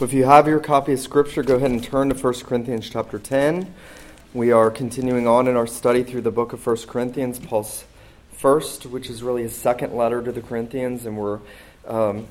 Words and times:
If 0.00 0.12
you 0.12 0.24
have 0.24 0.48
your 0.48 0.58
copy 0.58 0.94
of 0.94 0.98
Scripture, 0.98 1.44
go 1.44 1.54
ahead 1.54 1.70
and 1.70 1.82
turn 1.82 2.08
to 2.08 2.16
1 2.16 2.34
Corinthians 2.40 2.90
chapter 2.90 3.16
10. 3.16 3.72
We 4.32 4.50
are 4.50 4.68
continuing 4.68 5.28
on 5.28 5.46
in 5.46 5.54
our 5.56 5.68
study 5.68 6.02
through 6.02 6.22
the 6.22 6.32
book 6.32 6.52
of 6.52 6.66
1 6.66 6.78
Corinthians, 6.88 7.38
Paul's 7.38 7.84
first, 8.32 8.86
which 8.86 9.08
is 9.08 9.22
really 9.22 9.42
his 9.42 9.54
second 9.54 9.94
letter 9.94 10.20
to 10.20 10.32
the 10.32 10.42
Corinthians, 10.42 11.06
and 11.06 11.16
we're 11.16 11.38
um, 11.86 12.26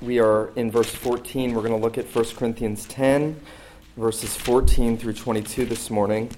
we 0.00 0.20
are 0.20 0.52
in 0.54 0.70
verse 0.70 0.94
14. 0.94 1.54
We're 1.54 1.62
going 1.62 1.72
to 1.72 1.84
look 1.84 1.98
at 1.98 2.06
1 2.06 2.24
Corinthians 2.36 2.86
10, 2.86 3.40
verses 3.96 4.36
14 4.36 4.96
through 4.96 5.14
22 5.14 5.64
this 5.64 5.90
morning. 5.90 6.30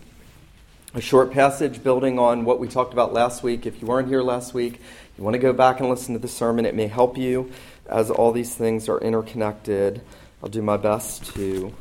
A 0.94 1.00
short 1.02 1.30
passage 1.30 1.82
building 1.82 2.18
on 2.18 2.46
what 2.46 2.58
we 2.58 2.68
talked 2.68 2.94
about 2.94 3.12
last 3.12 3.42
week. 3.42 3.66
If 3.66 3.82
you 3.82 3.86
weren't 3.86 4.08
here 4.08 4.22
last 4.22 4.54
week, 4.54 4.80
you 5.18 5.24
want 5.24 5.34
to 5.34 5.38
go 5.38 5.52
back 5.52 5.80
and 5.80 5.90
listen 5.90 6.14
to 6.14 6.18
the 6.18 6.26
sermon. 6.26 6.64
It 6.64 6.74
may 6.74 6.86
help 6.86 7.18
you 7.18 7.52
as 7.86 8.10
all 8.10 8.32
these 8.32 8.54
things 8.54 8.88
are 8.88 8.98
interconnected. 8.98 10.00
I'll 10.42 10.48
do 10.48 10.62
my 10.62 10.78
best 10.78 11.34
to 11.34 11.74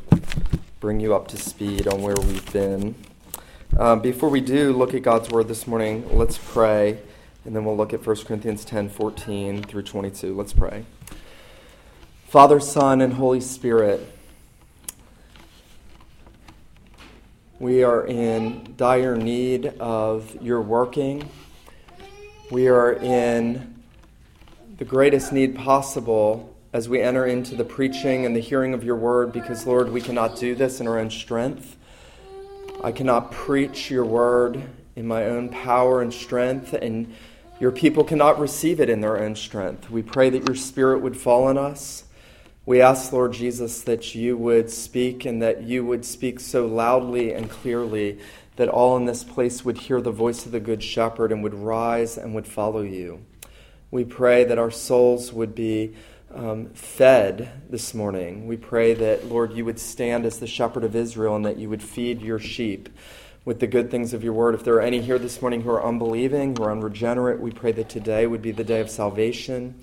bring 0.82 1.00
you 1.00 1.16
up 1.16 1.30
to 1.30 1.38
speed 1.38 1.88
on 1.88 2.02
where 2.02 2.16
we've 2.16 2.52
been. 2.52 2.94
Um, 3.78 4.02
before 4.02 4.28
we 4.28 4.42
do 4.42 4.74
look 4.74 4.94
at 4.94 5.02
God's 5.02 5.30
Word 5.30 5.48
this 5.48 5.66
morning, 5.66 6.06
let's 6.12 6.38
pray, 6.38 7.00
and 7.46 7.56
then 7.56 7.64
we'll 7.64 7.78
look 7.78 7.94
at 7.94 8.06
1 8.06 8.18
Corinthians 8.26 8.66
10 8.66 8.90
14 8.90 9.64
through 9.64 9.84
22. 9.84 10.36
Let's 10.36 10.52
pray. 10.52 10.84
Father, 12.28 12.60
Son, 12.60 13.00
and 13.00 13.14
Holy 13.14 13.40
Spirit, 13.40 14.06
we 17.60 17.82
are 17.82 18.06
in 18.06 18.74
dire 18.76 19.16
need 19.16 19.68
of 19.80 20.36
your 20.42 20.62
working. 20.62 21.30
We 22.52 22.68
are 22.68 22.92
in 22.92 23.82
the 24.78 24.84
greatest 24.84 25.32
need 25.32 25.56
possible 25.56 26.58
as 26.72 26.88
we 26.88 27.02
enter 27.02 27.26
into 27.26 27.56
the 27.56 27.64
preaching 27.64 28.26
and 28.26 28.36
the 28.36 28.42
hearing 28.42 28.74
of 28.74 28.84
your 28.84 28.96
word, 28.96 29.32
because, 29.32 29.66
Lord, 29.66 29.92
we 29.92 30.02
cannot 30.02 30.38
do 30.38 30.54
this 30.54 30.80
in 30.80 30.88
our 30.88 31.00
own 31.00 31.10
strength. 31.10 31.76
I 32.84 32.92
cannot 32.92 33.32
preach 33.32 33.90
your 33.90 34.06
word 34.06 34.62
in 34.96 35.08
my 35.08 35.26
own 35.26 35.50
power 35.50 36.02
and 36.02 36.14
strength, 36.14 36.74
and 36.74 37.14
your 37.60 37.72
people 37.72 38.04
cannot 38.04 38.40
receive 38.40 38.80
it 38.80 38.90
in 38.90 39.02
their 39.02 39.20
own 39.20 39.36
strength. 39.36 39.90
We 39.90 40.04
pray 40.04 40.30
that 40.30 40.46
your 40.46 40.56
spirit 40.56 41.02
would 41.02 41.18
fall 41.18 41.46
on 41.46 41.58
us. 41.58 42.06
We 42.66 42.82
ask, 42.82 43.12
Lord 43.12 43.34
Jesus, 43.34 43.82
that 43.82 44.14
you 44.14 44.38
would 44.38 44.70
speak 44.70 45.26
and 45.26 45.42
that 45.42 45.64
you 45.64 45.84
would 45.84 46.06
speak 46.06 46.40
so 46.40 46.68
loudly 46.68 47.34
and 47.34 47.50
clearly 47.50 48.20
that 48.58 48.70
all 48.70 48.96
in 48.96 49.06
this 49.06 49.24
place 49.24 49.66
would 49.66 49.78
hear 49.78 50.02
the 50.02 50.12
voice 50.12 50.46
of 50.46 50.52
the 50.52 50.60
Good 50.60 50.84
Shepherd 50.84 51.32
and 51.32 51.42
would 51.42 51.56
rise 51.56 52.18
and 52.18 52.36
would 52.36 52.46
follow 52.46 52.82
you. 52.82 53.26
We 53.90 54.06
pray 54.06 54.44
that 54.44 54.60
our 54.60 54.70
souls 54.70 55.34
would 55.34 55.56
be 55.56 55.96
um, 56.34 56.70
fed 56.70 57.50
this 57.70 57.94
morning. 57.94 58.48
We 58.48 58.58
pray 58.58 58.94
that, 58.94 59.26
Lord, 59.26 59.54
you 59.54 59.66
would 59.66 59.80
stand 59.80 60.26
as 60.26 60.40
the 60.40 60.48
shepherd 60.48 60.84
of 60.84 60.96
Israel 60.96 61.36
and 61.36 61.46
that 61.46 61.58
you 61.58 61.70
would 61.70 61.84
feed 61.84 62.22
your 62.22 62.40
sheep 62.40 62.90
with 63.46 63.60
the 63.60 63.68
good 63.68 63.90
things 63.90 64.14
of 64.14 64.24
your 64.24 64.34
word. 64.34 64.54
If 64.56 64.64
there 64.64 64.76
are 64.76 64.82
any 64.82 65.02
here 65.02 65.18
this 65.18 65.42
morning 65.42 65.62
who 65.62 65.72
are 65.72 65.84
unbelieving, 65.84 66.56
who 66.56 66.64
are 66.64 66.72
unregenerate, 66.72 67.40
we 67.40 67.52
pray 67.52 67.72
that 67.72 67.90
today 67.90 68.28
would 68.28 68.42
be 68.42 68.52
the 68.52 68.64
day 68.64 68.80
of 68.80 68.90
salvation. 68.90 69.82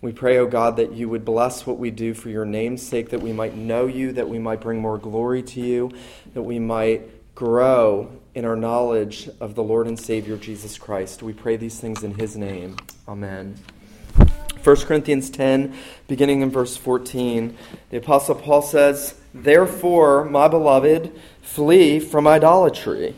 We 0.00 0.12
pray, 0.12 0.38
O 0.38 0.42
oh 0.42 0.46
God, 0.46 0.76
that 0.76 0.92
you 0.92 1.08
would 1.08 1.24
bless 1.24 1.66
what 1.66 1.78
we 1.78 1.90
do 1.90 2.14
for 2.14 2.28
your 2.28 2.44
name's 2.44 2.86
sake, 2.86 3.08
that 3.10 3.20
we 3.20 3.32
might 3.32 3.56
know 3.56 3.86
you, 3.86 4.12
that 4.12 4.28
we 4.28 4.38
might 4.38 4.60
bring 4.60 4.80
more 4.80 4.98
glory 4.98 5.42
to 5.42 5.60
you, 5.60 5.90
that 6.34 6.42
we 6.42 6.60
might 6.60 7.34
grow 7.34 8.12
in 8.34 8.44
our 8.44 8.56
knowledge 8.56 9.28
of 9.40 9.56
the 9.56 9.62
Lord 9.62 9.88
and 9.88 9.98
Savior 9.98 10.36
Jesus 10.36 10.78
Christ. 10.78 11.22
We 11.22 11.32
pray 11.32 11.56
these 11.56 11.80
things 11.80 12.04
in 12.04 12.14
his 12.14 12.36
name. 12.36 12.76
Amen. 13.08 13.56
1 14.62 14.76
Corinthians 14.86 15.30
10, 15.30 15.74
beginning 16.06 16.40
in 16.42 16.50
verse 16.50 16.76
14, 16.76 17.56
the 17.90 17.98
Apostle 17.98 18.34
Paul 18.34 18.62
says, 18.62 19.14
Therefore, 19.32 20.24
my 20.24 20.48
beloved, 20.48 21.12
flee 21.42 22.00
from 22.00 22.26
idolatry. 22.26 23.14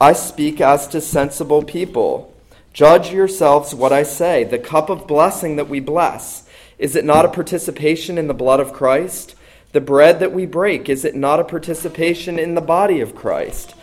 I 0.00 0.12
speak 0.12 0.60
as 0.60 0.86
to 0.88 1.00
sensible 1.00 1.62
people. 1.62 2.34
Judge 2.72 3.12
yourselves 3.12 3.74
what 3.74 3.92
I 3.92 4.02
say. 4.02 4.44
The 4.44 4.58
cup 4.58 4.90
of 4.90 5.06
blessing 5.06 5.56
that 5.56 5.68
we 5.68 5.80
bless, 5.80 6.46
is 6.78 6.96
it 6.96 7.04
not 7.04 7.24
a 7.24 7.28
participation 7.28 8.18
in 8.18 8.26
the 8.26 8.34
blood 8.34 8.60
of 8.60 8.72
Christ? 8.72 9.36
The 9.72 9.80
bread 9.80 10.20
that 10.20 10.32
we 10.32 10.46
break, 10.46 10.88
is 10.88 11.04
it 11.04 11.14
not 11.14 11.40
a 11.40 11.44
participation 11.44 12.38
in 12.38 12.54
the 12.54 12.60
body 12.60 13.00
of 13.00 13.14
Christ? 13.14 13.74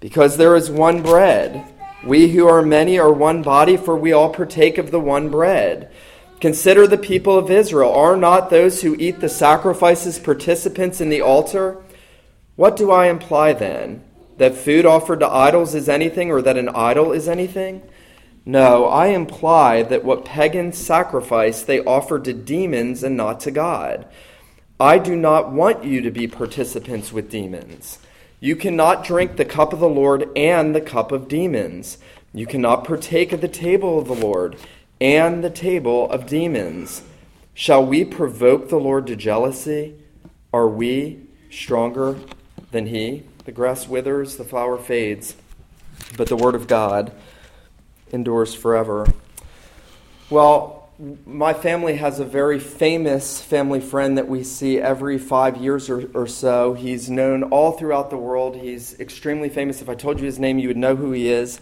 Because 0.00 0.36
there 0.36 0.56
is 0.56 0.70
one 0.70 1.02
bread. 1.02 1.64
We 2.04 2.28
who 2.28 2.48
are 2.48 2.62
many 2.62 2.98
are 2.98 3.12
one 3.12 3.42
body, 3.42 3.76
for 3.76 3.94
we 3.94 4.12
all 4.12 4.32
partake 4.32 4.78
of 4.78 4.90
the 4.90 5.00
one 5.00 5.28
bread. 5.28 5.90
Consider 6.40 6.86
the 6.86 6.96
people 6.96 7.36
of 7.36 7.50
Israel. 7.50 7.92
Are 7.92 8.16
not 8.16 8.48
those 8.48 8.80
who 8.80 8.96
eat 8.98 9.20
the 9.20 9.28
sacrifices 9.28 10.18
participants 10.18 11.00
in 11.00 11.10
the 11.10 11.20
altar? 11.20 11.76
What 12.56 12.76
do 12.76 12.90
I 12.90 13.08
imply 13.08 13.52
then? 13.52 14.02
That 14.38 14.54
food 14.54 14.86
offered 14.86 15.20
to 15.20 15.28
idols 15.28 15.74
is 15.74 15.86
anything, 15.86 16.30
or 16.30 16.40
that 16.40 16.56
an 16.56 16.70
idol 16.70 17.12
is 17.12 17.28
anything? 17.28 17.82
No, 18.46 18.86
I 18.86 19.08
imply 19.08 19.82
that 19.82 20.02
what 20.02 20.24
pagans 20.24 20.78
sacrifice 20.78 21.62
they 21.62 21.84
offer 21.84 22.18
to 22.18 22.32
demons 22.32 23.02
and 23.02 23.18
not 23.18 23.40
to 23.40 23.50
God. 23.50 24.06
I 24.78 24.98
do 24.98 25.14
not 25.14 25.52
want 25.52 25.84
you 25.84 26.00
to 26.00 26.10
be 26.10 26.26
participants 26.26 27.12
with 27.12 27.30
demons. 27.30 27.98
You 28.40 28.56
cannot 28.56 29.04
drink 29.04 29.36
the 29.36 29.44
cup 29.44 29.74
of 29.74 29.80
the 29.80 29.90
Lord 29.90 30.30
and 30.34 30.74
the 30.74 30.80
cup 30.80 31.12
of 31.12 31.28
demons. 31.28 31.98
You 32.32 32.46
cannot 32.46 32.84
partake 32.84 33.32
of 33.32 33.42
the 33.42 33.48
table 33.48 33.98
of 33.98 34.08
the 34.08 34.14
Lord 34.14 34.56
and 35.00 35.42
the 35.42 35.50
table 35.50 36.10
of 36.10 36.26
demons. 36.26 37.02
Shall 37.54 37.84
we 37.84 38.04
provoke 38.04 38.68
the 38.68 38.78
Lord 38.78 39.06
to 39.06 39.16
jealousy? 39.16 39.94
Are 40.52 40.68
we 40.68 41.20
stronger 41.50 42.16
than 42.70 42.86
he? 42.86 43.24
The 43.44 43.52
grass 43.52 43.88
withers, 43.88 44.36
the 44.36 44.44
flower 44.44 44.78
fades, 44.78 45.34
but 46.16 46.28
the 46.28 46.36
word 46.36 46.54
of 46.54 46.66
God 46.66 47.12
endures 48.12 48.54
forever. 48.54 49.06
Well, 50.28 50.88
my 51.24 51.54
family 51.54 51.96
has 51.96 52.20
a 52.20 52.24
very 52.24 52.60
famous 52.60 53.40
family 53.40 53.80
friend 53.80 54.18
that 54.18 54.28
we 54.28 54.44
see 54.44 54.78
every 54.78 55.16
five 55.16 55.56
years 55.56 55.88
or, 55.88 56.10
or, 56.12 56.26
so. 56.26 56.74
He's 56.74 57.08
known 57.08 57.44
all 57.44 57.72
throughout 57.72 58.10
the 58.10 58.18
world. 58.18 58.56
He's 58.56 59.00
extremely 59.00 59.48
famous. 59.48 59.80
If 59.80 59.88
I 59.88 59.94
told 59.94 60.20
you 60.20 60.26
his 60.26 60.38
name, 60.38 60.58
you 60.58 60.68
would 60.68 60.76
know 60.76 60.96
who 60.96 61.12
he 61.12 61.28
is. 61.28 61.58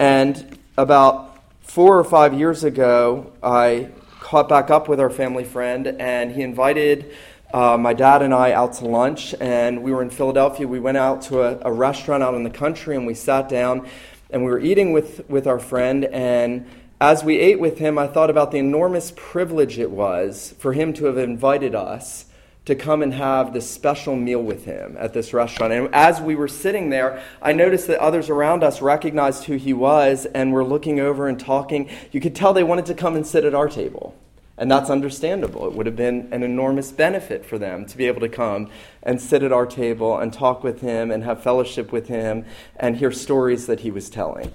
And 0.00 0.58
about 0.76 1.31
four 1.72 1.98
or 1.98 2.04
five 2.04 2.34
years 2.34 2.64
ago, 2.64 3.32
I 3.42 3.88
caught 4.20 4.46
back 4.46 4.68
up 4.68 4.90
with 4.90 5.00
our 5.00 5.08
family 5.08 5.42
friend, 5.42 5.86
and 5.86 6.30
he 6.30 6.42
invited 6.42 7.14
uh, 7.54 7.78
my 7.78 7.94
dad 7.94 8.20
and 8.20 8.34
I 8.34 8.52
out 8.52 8.74
to 8.74 8.84
lunch. 8.84 9.34
And 9.40 9.82
we 9.82 9.90
were 9.90 10.02
in 10.02 10.10
Philadelphia. 10.10 10.68
We 10.68 10.80
went 10.80 10.98
out 10.98 11.22
to 11.22 11.40
a, 11.40 11.70
a 11.70 11.72
restaurant 11.72 12.22
out 12.22 12.34
in 12.34 12.42
the 12.42 12.50
country, 12.50 12.94
and 12.94 13.06
we 13.06 13.14
sat 13.14 13.48
down, 13.48 13.88
and 14.28 14.44
we 14.44 14.50
were 14.50 14.60
eating 14.60 14.92
with, 14.92 15.26
with 15.30 15.46
our 15.46 15.58
friend. 15.58 16.04
And 16.04 16.68
as 17.00 17.24
we 17.24 17.38
ate 17.38 17.58
with 17.58 17.78
him, 17.78 17.96
I 17.96 18.06
thought 18.06 18.28
about 18.28 18.50
the 18.50 18.58
enormous 18.58 19.10
privilege 19.16 19.78
it 19.78 19.90
was 19.90 20.54
for 20.58 20.74
him 20.74 20.92
to 20.92 21.06
have 21.06 21.16
invited 21.16 21.74
us 21.74 22.26
to 22.64 22.74
come 22.74 23.02
and 23.02 23.14
have 23.14 23.52
this 23.52 23.68
special 23.68 24.14
meal 24.14 24.42
with 24.42 24.64
him 24.64 24.96
at 24.98 25.12
this 25.12 25.32
restaurant. 25.32 25.72
And 25.72 25.92
as 25.92 26.20
we 26.20 26.36
were 26.36 26.48
sitting 26.48 26.90
there, 26.90 27.22
I 27.40 27.52
noticed 27.52 27.88
that 27.88 27.98
others 27.98 28.30
around 28.30 28.62
us 28.62 28.80
recognized 28.80 29.44
who 29.44 29.56
he 29.56 29.72
was 29.72 30.26
and 30.26 30.52
were 30.52 30.64
looking 30.64 31.00
over 31.00 31.26
and 31.26 31.38
talking. 31.38 31.90
You 32.12 32.20
could 32.20 32.36
tell 32.36 32.52
they 32.52 32.62
wanted 32.62 32.86
to 32.86 32.94
come 32.94 33.16
and 33.16 33.26
sit 33.26 33.44
at 33.44 33.54
our 33.54 33.68
table. 33.68 34.14
And 34.58 34.70
that's 34.70 34.90
understandable. 34.90 35.66
It 35.66 35.72
would 35.72 35.86
have 35.86 35.96
been 35.96 36.28
an 36.30 36.44
enormous 36.44 36.92
benefit 36.92 37.44
for 37.44 37.58
them 37.58 37.84
to 37.86 37.96
be 37.96 38.06
able 38.06 38.20
to 38.20 38.28
come 38.28 38.70
and 39.02 39.20
sit 39.20 39.42
at 39.42 39.50
our 39.50 39.66
table 39.66 40.18
and 40.18 40.32
talk 40.32 40.62
with 40.62 40.82
him 40.82 41.10
and 41.10 41.24
have 41.24 41.42
fellowship 41.42 41.90
with 41.90 42.06
him 42.06 42.44
and 42.76 42.96
hear 42.96 43.10
stories 43.10 43.66
that 43.66 43.80
he 43.80 43.90
was 43.90 44.08
telling. 44.08 44.52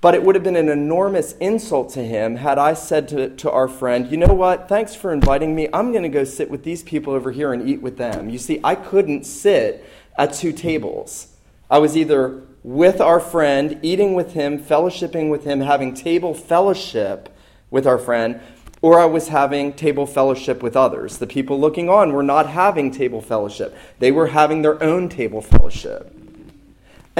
But 0.00 0.14
it 0.14 0.22
would 0.22 0.34
have 0.34 0.44
been 0.44 0.56
an 0.56 0.70
enormous 0.70 1.32
insult 1.32 1.90
to 1.90 2.02
him 2.02 2.36
had 2.36 2.58
I 2.58 2.72
said 2.72 3.08
to, 3.08 3.28
to 3.36 3.50
our 3.50 3.68
friend, 3.68 4.10
you 4.10 4.16
know 4.16 4.32
what, 4.32 4.68
thanks 4.68 4.94
for 4.94 5.12
inviting 5.12 5.54
me. 5.54 5.68
I'm 5.72 5.92
going 5.92 6.04
to 6.04 6.08
go 6.08 6.24
sit 6.24 6.50
with 6.50 6.64
these 6.64 6.82
people 6.82 7.12
over 7.12 7.32
here 7.32 7.52
and 7.52 7.68
eat 7.68 7.82
with 7.82 7.98
them. 7.98 8.30
You 8.30 8.38
see, 8.38 8.60
I 8.64 8.76
couldn't 8.76 9.26
sit 9.26 9.84
at 10.16 10.32
two 10.32 10.52
tables. 10.52 11.34
I 11.70 11.78
was 11.78 11.96
either 11.96 12.42
with 12.62 13.00
our 13.00 13.20
friend, 13.20 13.78
eating 13.82 14.14
with 14.14 14.32
him, 14.32 14.58
fellowshipping 14.58 15.30
with 15.30 15.44
him, 15.44 15.60
having 15.60 15.94
table 15.94 16.32
fellowship 16.34 17.34
with 17.70 17.86
our 17.86 17.98
friend, 17.98 18.40
or 18.82 18.98
I 18.98 19.04
was 19.04 19.28
having 19.28 19.74
table 19.74 20.06
fellowship 20.06 20.62
with 20.62 20.76
others. 20.76 21.18
The 21.18 21.26
people 21.26 21.60
looking 21.60 21.90
on 21.90 22.12
were 22.12 22.22
not 22.22 22.48
having 22.48 22.90
table 22.90 23.20
fellowship, 23.20 23.76
they 23.98 24.10
were 24.10 24.28
having 24.28 24.62
their 24.62 24.82
own 24.82 25.08
table 25.10 25.42
fellowship. 25.42 26.19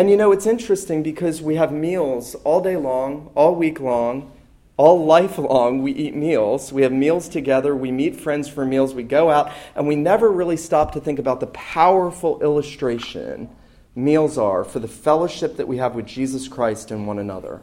And 0.00 0.08
you 0.08 0.16
know, 0.16 0.32
it's 0.32 0.46
interesting 0.46 1.02
because 1.02 1.42
we 1.42 1.56
have 1.56 1.72
meals 1.72 2.34
all 2.36 2.62
day 2.62 2.78
long, 2.78 3.30
all 3.34 3.54
week 3.54 3.80
long, 3.80 4.32
all 4.78 5.04
life 5.04 5.36
long. 5.36 5.82
We 5.82 5.92
eat 5.92 6.16
meals. 6.16 6.72
We 6.72 6.80
have 6.84 6.90
meals 6.90 7.28
together. 7.28 7.76
We 7.76 7.92
meet 7.92 8.18
friends 8.18 8.48
for 8.48 8.64
meals. 8.64 8.94
We 8.94 9.02
go 9.02 9.28
out, 9.28 9.52
and 9.74 9.86
we 9.86 9.96
never 9.96 10.30
really 10.30 10.56
stop 10.56 10.92
to 10.92 11.00
think 11.02 11.18
about 11.18 11.40
the 11.40 11.48
powerful 11.48 12.40
illustration 12.40 13.50
meals 13.94 14.38
are 14.38 14.64
for 14.64 14.78
the 14.78 14.88
fellowship 14.88 15.58
that 15.58 15.68
we 15.68 15.76
have 15.76 15.94
with 15.94 16.06
Jesus 16.06 16.48
Christ 16.48 16.90
and 16.90 17.06
one 17.06 17.18
another. 17.18 17.60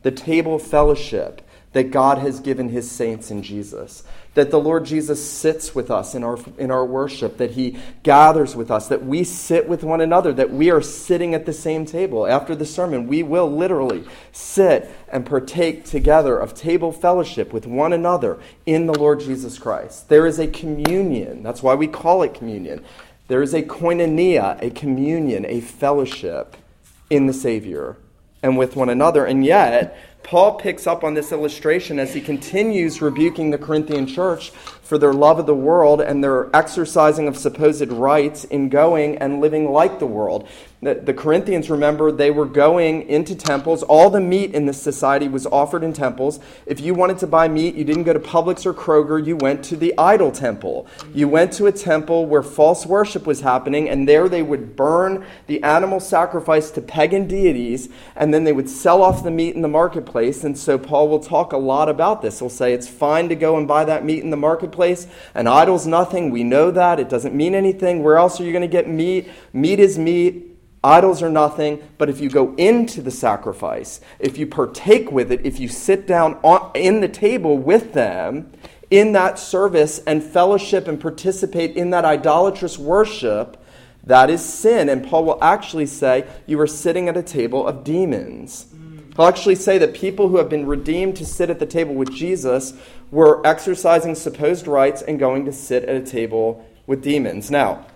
The 0.00 0.12
table 0.12 0.58
fellowship 0.58 1.45
that 1.76 1.90
God 1.90 2.16
has 2.16 2.40
given 2.40 2.70
his 2.70 2.90
saints 2.90 3.30
in 3.30 3.42
Jesus. 3.42 4.02
That 4.32 4.50
the 4.50 4.58
Lord 4.58 4.86
Jesus 4.86 5.22
sits 5.22 5.74
with 5.74 5.90
us 5.90 6.14
in 6.14 6.24
our, 6.24 6.38
in 6.56 6.70
our 6.70 6.86
worship, 6.86 7.36
that 7.36 7.50
he 7.50 7.76
gathers 8.02 8.56
with 8.56 8.70
us, 8.70 8.88
that 8.88 9.04
we 9.04 9.24
sit 9.24 9.68
with 9.68 9.84
one 9.84 10.00
another, 10.00 10.32
that 10.32 10.50
we 10.50 10.70
are 10.70 10.80
sitting 10.80 11.34
at 11.34 11.44
the 11.44 11.52
same 11.52 11.84
table. 11.84 12.26
After 12.26 12.56
the 12.56 12.64
sermon, 12.64 13.06
we 13.06 13.22
will 13.22 13.54
literally 13.54 14.04
sit 14.32 14.90
and 15.12 15.26
partake 15.26 15.84
together 15.84 16.38
of 16.38 16.54
table 16.54 16.92
fellowship 16.92 17.52
with 17.52 17.66
one 17.66 17.92
another 17.92 18.38
in 18.64 18.86
the 18.86 18.98
Lord 18.98 19.20
Jesus 19.20 19.58
Christ. 19.58 20.08
There 20.08 20.26
is 20.26 20.38
a 20.38 20.46
communion. 20.46 21.42
That's 21.42 21.62
why 21.62 21.74
we 21.74 21.88
call 21.88 22.22
it 22.22 22.32
communion. 22.32 22.82
There 23.28 23.42
is 23.42 23.52
a 23.52 23.60
koinonia, 23.62 24.62
a 24.62 24.70
communion, 24.70 25.44
a 25.44 25.60
fellowship 25.60 26.56
in 27.10 27.26
the 27.26 27.34
Savior 27.34 27.98
and 28.42 28.56
with 28.56 28.76
one 28.76 28.88
another. 28.88 29.26
And 29.26 29.44
yet, 29.44 29.98
Paul 30.26 30.54
picks 30.54 30.88
up 30.88 31.04
on 31.04 31.14
this 31.14 31.30
illustration 31.30 32.00
as 32.00 32.12
he 32.12 32.20
continues 32.20 33.00
rebuking 33.00 33.52
the 33.52 33.58
Corinthian 33.58 34.08
church 34.08 34.50
for 34.50 34.98
their 34.98 35.12
love 35.12 35.38
of 35.38 35.46
the 35.46 35.54
world 35.54 36.00
and 36.00 36.22
their 36.22 36.50
exercising 36.52 37.28
of 37.28 37.36
supposed 37.36 37.92
rights 37.92 38.42
in 38.42 38.68
going 38.68 39.18
and 39.18 39.40
living 39.40 39.70
like 39.70 40.00
the 40.00 40.06
world. 40.06 40.48
The, 40.94 41.14
Corinthians, 41.14 41.68
remember, 41.68 42.12
they 42.12 42.30
were 42.30 42.46
going 42.46 43.08
into 43.08 43.34
temples. 43.34 43.82
All 43.82 44.08
the 44.08 44.20
meat 44.20 44.54
in 44.54 44.66
this 44.66 44.80
society 44.80 45.26
was 45.26 45.44
offered 45.44 45.82
in 45.82 45.92
temples. 45.92 46.38
If 46.64 46.78
you 46.78 46.94
wanted 46.94 47.18
to 47.18 47.26
buy 47.26 47.48
meat, 47.48 47.74
you 47.74 47.82
didn't 47.82 48.04
go 48.04 48.12
to 48.12 48.20
Publix 48.20 48.64
or 48.64 48.72
Kroger, 48.72 49.24
you 49.24 49.36
went 49.36 49.64
to 49.64 49.76
the 49.76 49.92
idol 49.98 50.30
temple. 50.30 50.86
You 51.12 51.28
went 51.28 51.52
to 51.54 51.66
a 51.66 51.72
temple 51.72 52.26
where 52.26 52.42
false 52.42 52.86
worship 52.86 53.26
was 53.26 53.40
happening, 53.40 53.88
and 53.88 54.08
there 54.08 54.28
they 54.28 54.42
would 54.42 54.76
burn 54.76 55.26
the 55.48 55.60
animal 55.64 55.98
sacrifice 55.98 56.70
to 56.70 56.80
pagan 56.80 57.26
deities, 57.26 57.88
and 58.14 58.32
then 58.32 58.44
they 58.44 58.52
would 58.52 58.70
sell 58.70 59.02
off 59.02 59.24
the 59.24 59.30
meat 59.32 59.56
in 59.56 59.62
the 59.62 59.68
marketplace. 59.68 60.44
And 60.44 60.56
so 60.56 60.78
Paul 60.78 61.08
will 61.08 61.18
talk 61.18 61.52
a 61.52 61.58
lot 61.58 61.88
about 61.88 62.22
this. 62.22 62.38
He'll 62.38 62.48
say 62.48 62.72
it's 62.72 62.88
fine 62.88 63.28
to 63.28 63.34
go 63.34 63.56
and 63.56 63.66
buy 63.66 63.84
that 63.86 64.04
meat 64.04 64.22
in 64.22 64.30
the 64.30 64.36
marketplace. 64.36 65.08
An 65.34 65.48
idol's 65.48 65.86
nothing. 65.86 66.30
We 66.30 66.44
know 66.44 66.70
that. 66.70 67.00
It 67.00 67.08
doesn't 67.08 67.34
mean 67.34 67.56
anything. 67.56 68.04
Where 68.04 68.18
else 68.18 68.40
are 68.40 68.44
you 68.44 68.52
going 68.52 68.62
to 68.62 68.68
get 68.68 68.88
meat? 68.88 69.28
Meat 69.52 69.80
is 69.80 69.98
meat. 69.98 70.55
Idols 70.84 71.22
are 71.22 71.30
nothing, 71.30 71.82
but 71.98 72.08
if 72.08 72.20
you 72.20 72.30
go 72.30 72.54
into 72.56 73.02
the 73.02 73.10
sacrifice, 73.10 74.00
if 74.20 74.38
you 74.38 74.46
partake 74.46 75.10
with 75.10 75.32
it, 75.32 75.44
if 75.44 75.58
you 75.58 75.68
sit 75.68 76.06
down 76.06 76.34
on, 76.42 76.70
in 76.74 77.00
the 77.00 77.08
table 77.08 77.58
with 77.58 77.92
them 77.92 78.52
in 78.90 79.12
that 79.12 79.38
service 79.38 79.98
and 80.06 80.22
fellowship 80.22 80.86
and 80.86 81.00
participate 81.00 81.76
in 81.76 81.90
that 81.90 82.04
idolatrous 82.04 82.78
worship, 82.78 83.62
that 84.04 84.30
is 84.30 84.44
sin. 84.44 84.88
And 84.88 85.04
Paul 85.04 85.24
will 85.24 85.42
actually 85.42 85.86
say, 85.86 86.26
You 86.46 86.60
are 86.60 86.66
sitting 86.66 87.08
at 87.08 87.16
a 87.16 87.22
table 87.22 87.66
of 87.66 87.82
demons. 87.82 88.66
He'll 89.16 89.26
actually 89.26 89.54
say 89.56 89.78
that 89.78 89.94
people 89.94 90.28
who 90.28 90.36
have 90.36 90.50
been 90.50 90.66
redeemed 90.66 91.16
to 91.16 91.26
sit 91.26 91.50
at 91.50 91.58
the 91.58 91.66
table 91.66 91.94
with 91.94 92.12
Jesus 92.12 92.74
were 93.10 93.44
exercising 93.46 94.14
supposed 94.14 94.66
rights 94.66 95.02
and 95.02 95.18
going 95.18 95.46
to 95.46 95.52
sit 95.52 95.84
at 95.84 95.96
a 95.96 96.06
table 96.06 96.64
with 96.86 97.02
demons. 97.02 97.50
Now, 97.50 97.86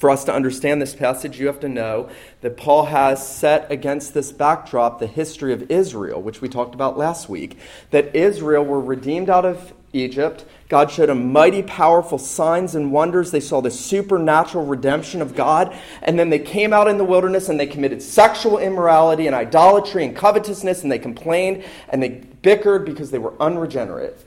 for 0.00 0.08
us 0.08 0.24
to 0.24 0.32
understand 0.32 0.80
this 0.80 0.94
passage, 0.94 1.38
you 1.38 1.46
have 1.46 1.60
to 1.60 1.68
know 1.68 2.08
that 2.40 2.56
Paul 2.56 2.86
has 2.86 3.28
set 3.28 3.70
against 3.70 4.14
this 4.14 4.32
backdrop 4.32 4.98
the 4.98 5.06
history 5.06 5.52
of 5.52 5.70
Israel, 5.70 6.22
which 6.22 6.40
we 6.40 6.48
talked 6.48 6.74
about 6.74 6.96
last 6.96 7.28
week. 7.28 7.58
That 7.90 8.16
Israel 8.16 8.64
were 8.64 8.80
redeemed 8.80 9.28
out 9.28 9.44
of 9.44 9.74
Egypt. 9.92 10.46
God 10.70 10.90
showed 10.90 11.10
them 11.10 11.34
mighty, 11.34 11.62
powerful 11.62 12.16
signs 12.16 12.74
and 12.74 12.92
wonders. 12.92 13.30
They 13.30 13.40
saw 13.40 13.60
the 13.60 13.70
supernatural 13.70 14.64
redemption 14.64 15.20
of 15.20 15.34
God. 15.34 15.76
And 16.02 16.18
then 16.18 16.30
they 16.30 16.38
came 16.38 16.72
out 16.72 16.88
in 16.88 16.96
the 16.96 17.04
wilderness 17.04 17.50
and 17.50 17.60
they 17.60 17.66
committed 17.66 18.00
sexual 18.00 18.56
immorality 18.56 19.26
and 19.26 19.36
idolatry 19.36 20.06
and 20.06 20.16
covetousness 20.16 20.82
and 20.82 20.90
they 20.90 20.98
complained 20.98 21.62
and 21.90 22.02
they 22.02 22.08
bickered 22.40 22.86
because 22.86 23.10
they 23.10 23.18
were 23.18 23.34
unregenerate. 23.38 24.24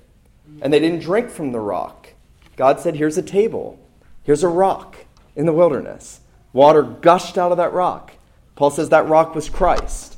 And 0.62 0.72
they 0.72 0.80
didn't 0.80 1.02
drink 1.02 1.32
from 1.32 1.52
the 1.52 1.60
rock. 1.60 2.10
God 2.58 2.80
said, 2.80 2.96
Here's 2.96 3.18
a 3.18 3.24
table, 3.24 3.80
here's 4.22 4.44
a 4.44 4.48
rock 4.48 4.98
in 5.36 5.46
the 5.46 5.54
wilderness. 5.54 6.20
Water 6.52 6.84
gushed 6.84 7.38
out 7.38 7.52
of 7.52 7.58
that 7.58 7.74
rock. 7.74 8.14
Paul 8.56 8.70
says 8.70 8.90
that 8.90 9.08
rock 9.08 9.34
was 9.34 9.50
Christ. 9.50 10.18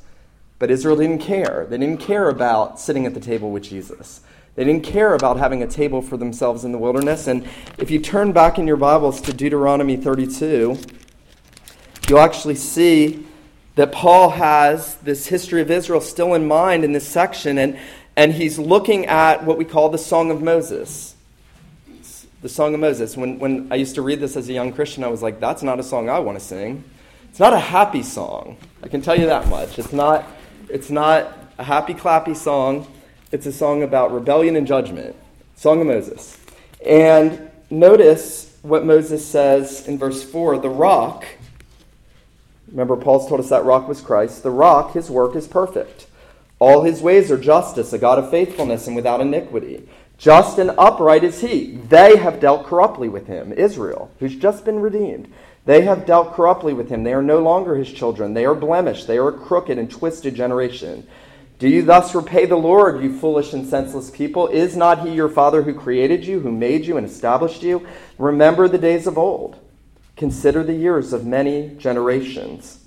But 0.59 0.71
Israel 0.71 0.95
didn't 0.95 1.19
care. 1.19 1.67
They 1.69 1.77
didn't 1.77 1.99
care 1.99 2.29
about 2.29 2.79
sitting 2.79 3.05
at 3.05 3.13
the 3.13 3.19
table 3.19 3.51
with 3.51 3.63
Jesus. 3.63 4.21
They 4.55 4.63
didn't 4.63 4.83
care 4.83 5.13
about 5.13 5.37
having 5.37 5.61
a 5.61 5.67
table 5.67 6.01
for 6.01 6.15
themselves 6.15 6.63
in 6.63 6.71
the 6.71 6.77
wilderness. 6.77 7.27
And 7.27 7.45
if 7.77 7.91
you 7.91 7.99
turn 7.99 8.31
back 8.31 8.57
in 8.57 8.65
your 8.65 8.77
Bibles 8.77 9.19
to 9.21 9.33
Deuteronomy 9.33 9.97
32, 9.97 10.77
you'll 12.07 12.19
actually 12.19 12.55
see 12.55 13.25
that 13.75 13.91
Paul 13.91 14.29
has 14.29 14.95
this 14.95 15.27
history 15.27 15.61
of 15.61 15.69
Israel 15.69 15.99
still 15.99 16.33
in 16.33 16.47
mind 16.47 16.85
in 16.85 16.93
this 16.93 17.05
section, 17.05 17.57
and, 17.57 17.77
and 18.15 18.33
he's 18.33 18.57
looking 18.57 19.05
at 19.07 19.43
what 19.43 19.57
we 19.57 19.65
call 19.65 19.89
the 19.89 19.97
Song 19.97 20.31
of 20.31 20.41
Moses 20.41 21.14
the 22.45 22.49
Song 22.49 22.75
of 22.75 22.79
Moses. 22.79 23.17
When, 23.17 23.39
when 23.39 23.67
I 23.71 23.75
used 23.75 23.95
to 23.95 24.03
read 24.03 24.19
this 24.19 24.37
as 24.37 24.47
a 24.47 24.53
young 24.53 24.71
Christian, 24.71 25.03
I 25.03 25.07
was 25.07 25.23
like, 25.23 25.39
that's 25.39 25.63
not 25.63 25.79
a 25.79 25.83
song 25.83 26.11
I 26.11 26.19
want 26.19 26.37
to 26.37 26.45
sing. 26.45 26.83
It's 27.27 27.39
not 27.39 27.53
a 27.53 27.59
happy 27.59 28.03
song. 28.03 28.57
I 28.83 28.87
can 28.87 29.01
tell 29.01 29.19
you 29.19 29.25
that 29.25 29.47
much. 29.47 29.79
It's 29.79 29.91
not, 29.91 30.27
it's 30.69 30.91
not 30.91 31.35
a 31.57 31.63
happy, 31.63 31.95
clappy 31.95 32.35
song. 32.35 32.85
It's 33.31 33.47
a 33.47 33.51
song 33.51 33.81
about 33.81 34.13
rebellion 34.13 34.55
and 34.55 34.67
judgment. 34.67 35.15
Song 35.55 35.81
of 35.81 35.87
Moses. 35.87 36.37
And 36.85 37.49
notice 37.71 38.55
what 38.61 38.85
Moses 38.85 39.27
says 39.27 39.87
in 39.87 39.97
verse 39.97 40.21
4 40.21 40.59
the 40.59 40.69
rock, 40.69 41.25
remember, 42.67 42.95
Paul's 42.95 43.27
told 43.27 43.39
us 43.39 43.49
that 43.49 43.65
rock 43.65 43.87
was 43.87 44.01
Christ. 44.01 44.43
The 44.43 44.51
rock, 44.51 44.93
his 44.93 45.09
work 45.09 45.35
is 45.35 45.47
perfect. 45.47 46.05
All 46.59 46.83
his 46.83 47.01
ways 47.01 47.31
are 47.31 47.39
justice, 47.39 47.91
a 47.91 47.97
God 47.97 48.19
of 48.19 48.29
faithfulness 48.29 48.85
and 48.85 48.95
without 48.95 49.19
iniquity. 49.19 49.89
Just 50.17 50.57
and 50.59 50.71
upright 50.77 51.23
is 51.23 51.41
he. 51.41 51.75
They 51.75 52.17
have 52.17 52.39
dealt 52.39 52.65
corruptly 52.65 53.09
with 53.09 53.27
him, 53.27 53.51
Israel, 53.53 54.11
who's 54.19 54.35
just 54.35 54.63
been 54.63 54.79
redeemed. 54.79 55.31
They 55.65 55.81
have 55.81 56.05
dealt 56.05 56.33
corruptly 56.33 56.73
with 56.73 56.89
him. 56.89 57.03
They 57.03 57.13
are 57.13 57.23
no 57.23 57.39
longer 57.39 57.75
his 57.75 57.91
children. 57.91 58.33
They 58.33 58.45
are 58.45 58.55
blemished. 58.55 59.07
They 59.07 59.17
are 59.17 59.29
a 59.29 59.33
crooked 59.33 59.77
and 59.77 59.89
twisted 59.89 60.35
generation. 60.35 61.07
Do 61.57 61.67
you 61.69 61.81
thus 61.81 62.13
repay 62.13 62.45
the 62.45 62.57
Lord, 62.57 63.01
you 63.01 63.17
foolish 63.17 63.53
and 63.53 63.67
senseless 63.67 64.11
people? 64.11 64.47
Is 64.47 64.75
not 64.75 65.07
he 65.07 65.13
your 65.13 65.29
father 65.29 65.63
who 65.63 65.73
created 65.73 66.25
you, 66.25 66.41
who 66.41 66.51
made 66.51 66.85
you 66.85 66.97
and 66.97 67.05
established 67.05 67.63
you? 67.63 67.87
Remember 68.17 68.67
the 68.67 68.77
days 68.77 69.07
of 69.07 69.17
old. 69.17 69.57
Consider 70.17 70.63
the 70.63 70.73
years 70.73 71.13
of 71.13 71.25
many 71.25 71.69
generations. 71.77 72.79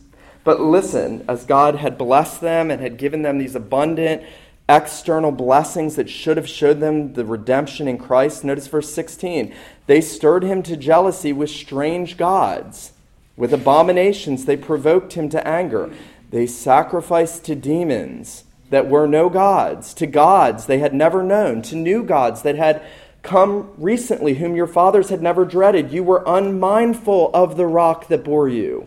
But 0.45 0.61
listen, 0.61 1.25
as 1.29 1.45
God 1.45 1.77
had 1.77 1.99
blessed 1.99 2.41
them 2.41 2.71
and 2.71 2.81
had 2.81 2.97
given 2.97 3.23
them 3.23 3.39
these 3.39 3.55
abundant 3.55 4.23
external 4.69 5.33
blessings 5.33 5.97
that 5.97 6.11
should 6.11 6.37
have 6.37 6.49
showed 6.49 6.81
them 6.81 7.15
the 7.15 7.25
redemption 7.25 7.89
in 7.89 7.99
Christ. 7.99 8.45
Notice 8.45 8.67
verse 8.67 8.93
16. 8.93 9.55
They 9.87 10.01
stirred 10.01 10.43
him 10.43 10.63
to 10.65 10.77
jealousy 10.77 11.33
with 11.33 11.51
strange 11.51 12.17
gods. 12.17 12.93
With 13.37 13.55
abominations, 13.55 14.45
they 14.45 14.57
provoked 14.57 15.15
him 15.15 15.29
to 15.31 15.47
anger. 15.47 15.91
They 16.31 16.47
sacrificed 16.47 17.45
to 17.45 17.55
demons 17.55 18.45
that 18.71 18.89
were 18.89 19.07
no 19.07 19.31
gods, 19.31 19.95
to 19.95 20.07
gods 20.07 20.67
they 20.67 20.79
had 20.79 20.93
never 20.93 21.23
known, 21.23 21.63
to 21.63 21.77
new 21.77 22.03
gods 22.03 22.43
that 22.43 22.57
had 22.57 22.83
come 23.23 23.71
recently, 23.79 24.35
whom 24.35 24.55
your 24.55 24.67
fathers 24.67 25.09
had 25.09 25.23
never 25.23 25.45
dreaded. 25.45 25.91
You 25.91 26.05
were 26.05 26.23
unmindful 26.27 27.31
of 27.33 27.57
the 27.57 27.67
rock 27.67 28.09
that 28.09 28.25
bore 28.25 28.49
you, 28.49 28.87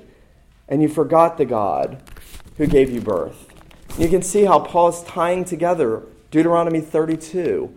and 0.67 0.81
you 0.81 0.87
forgot 0.87 1.37
the 1.37 1.45
God 1.45 2.01
who 2.57 2.67
gave 2.67 2.91
you 2.91 3.01
birth. 3.01 3.50
You 3.97 4.07
can 4.07 4.21
see 4.21 4.45
how 4.45 4.59
Paul 4.59 4.89
is 4.89 5.03
tying 5.03 5.45
together 5.45 6.03
Deuteronomy 6.31 6.81
32 6.81 7.73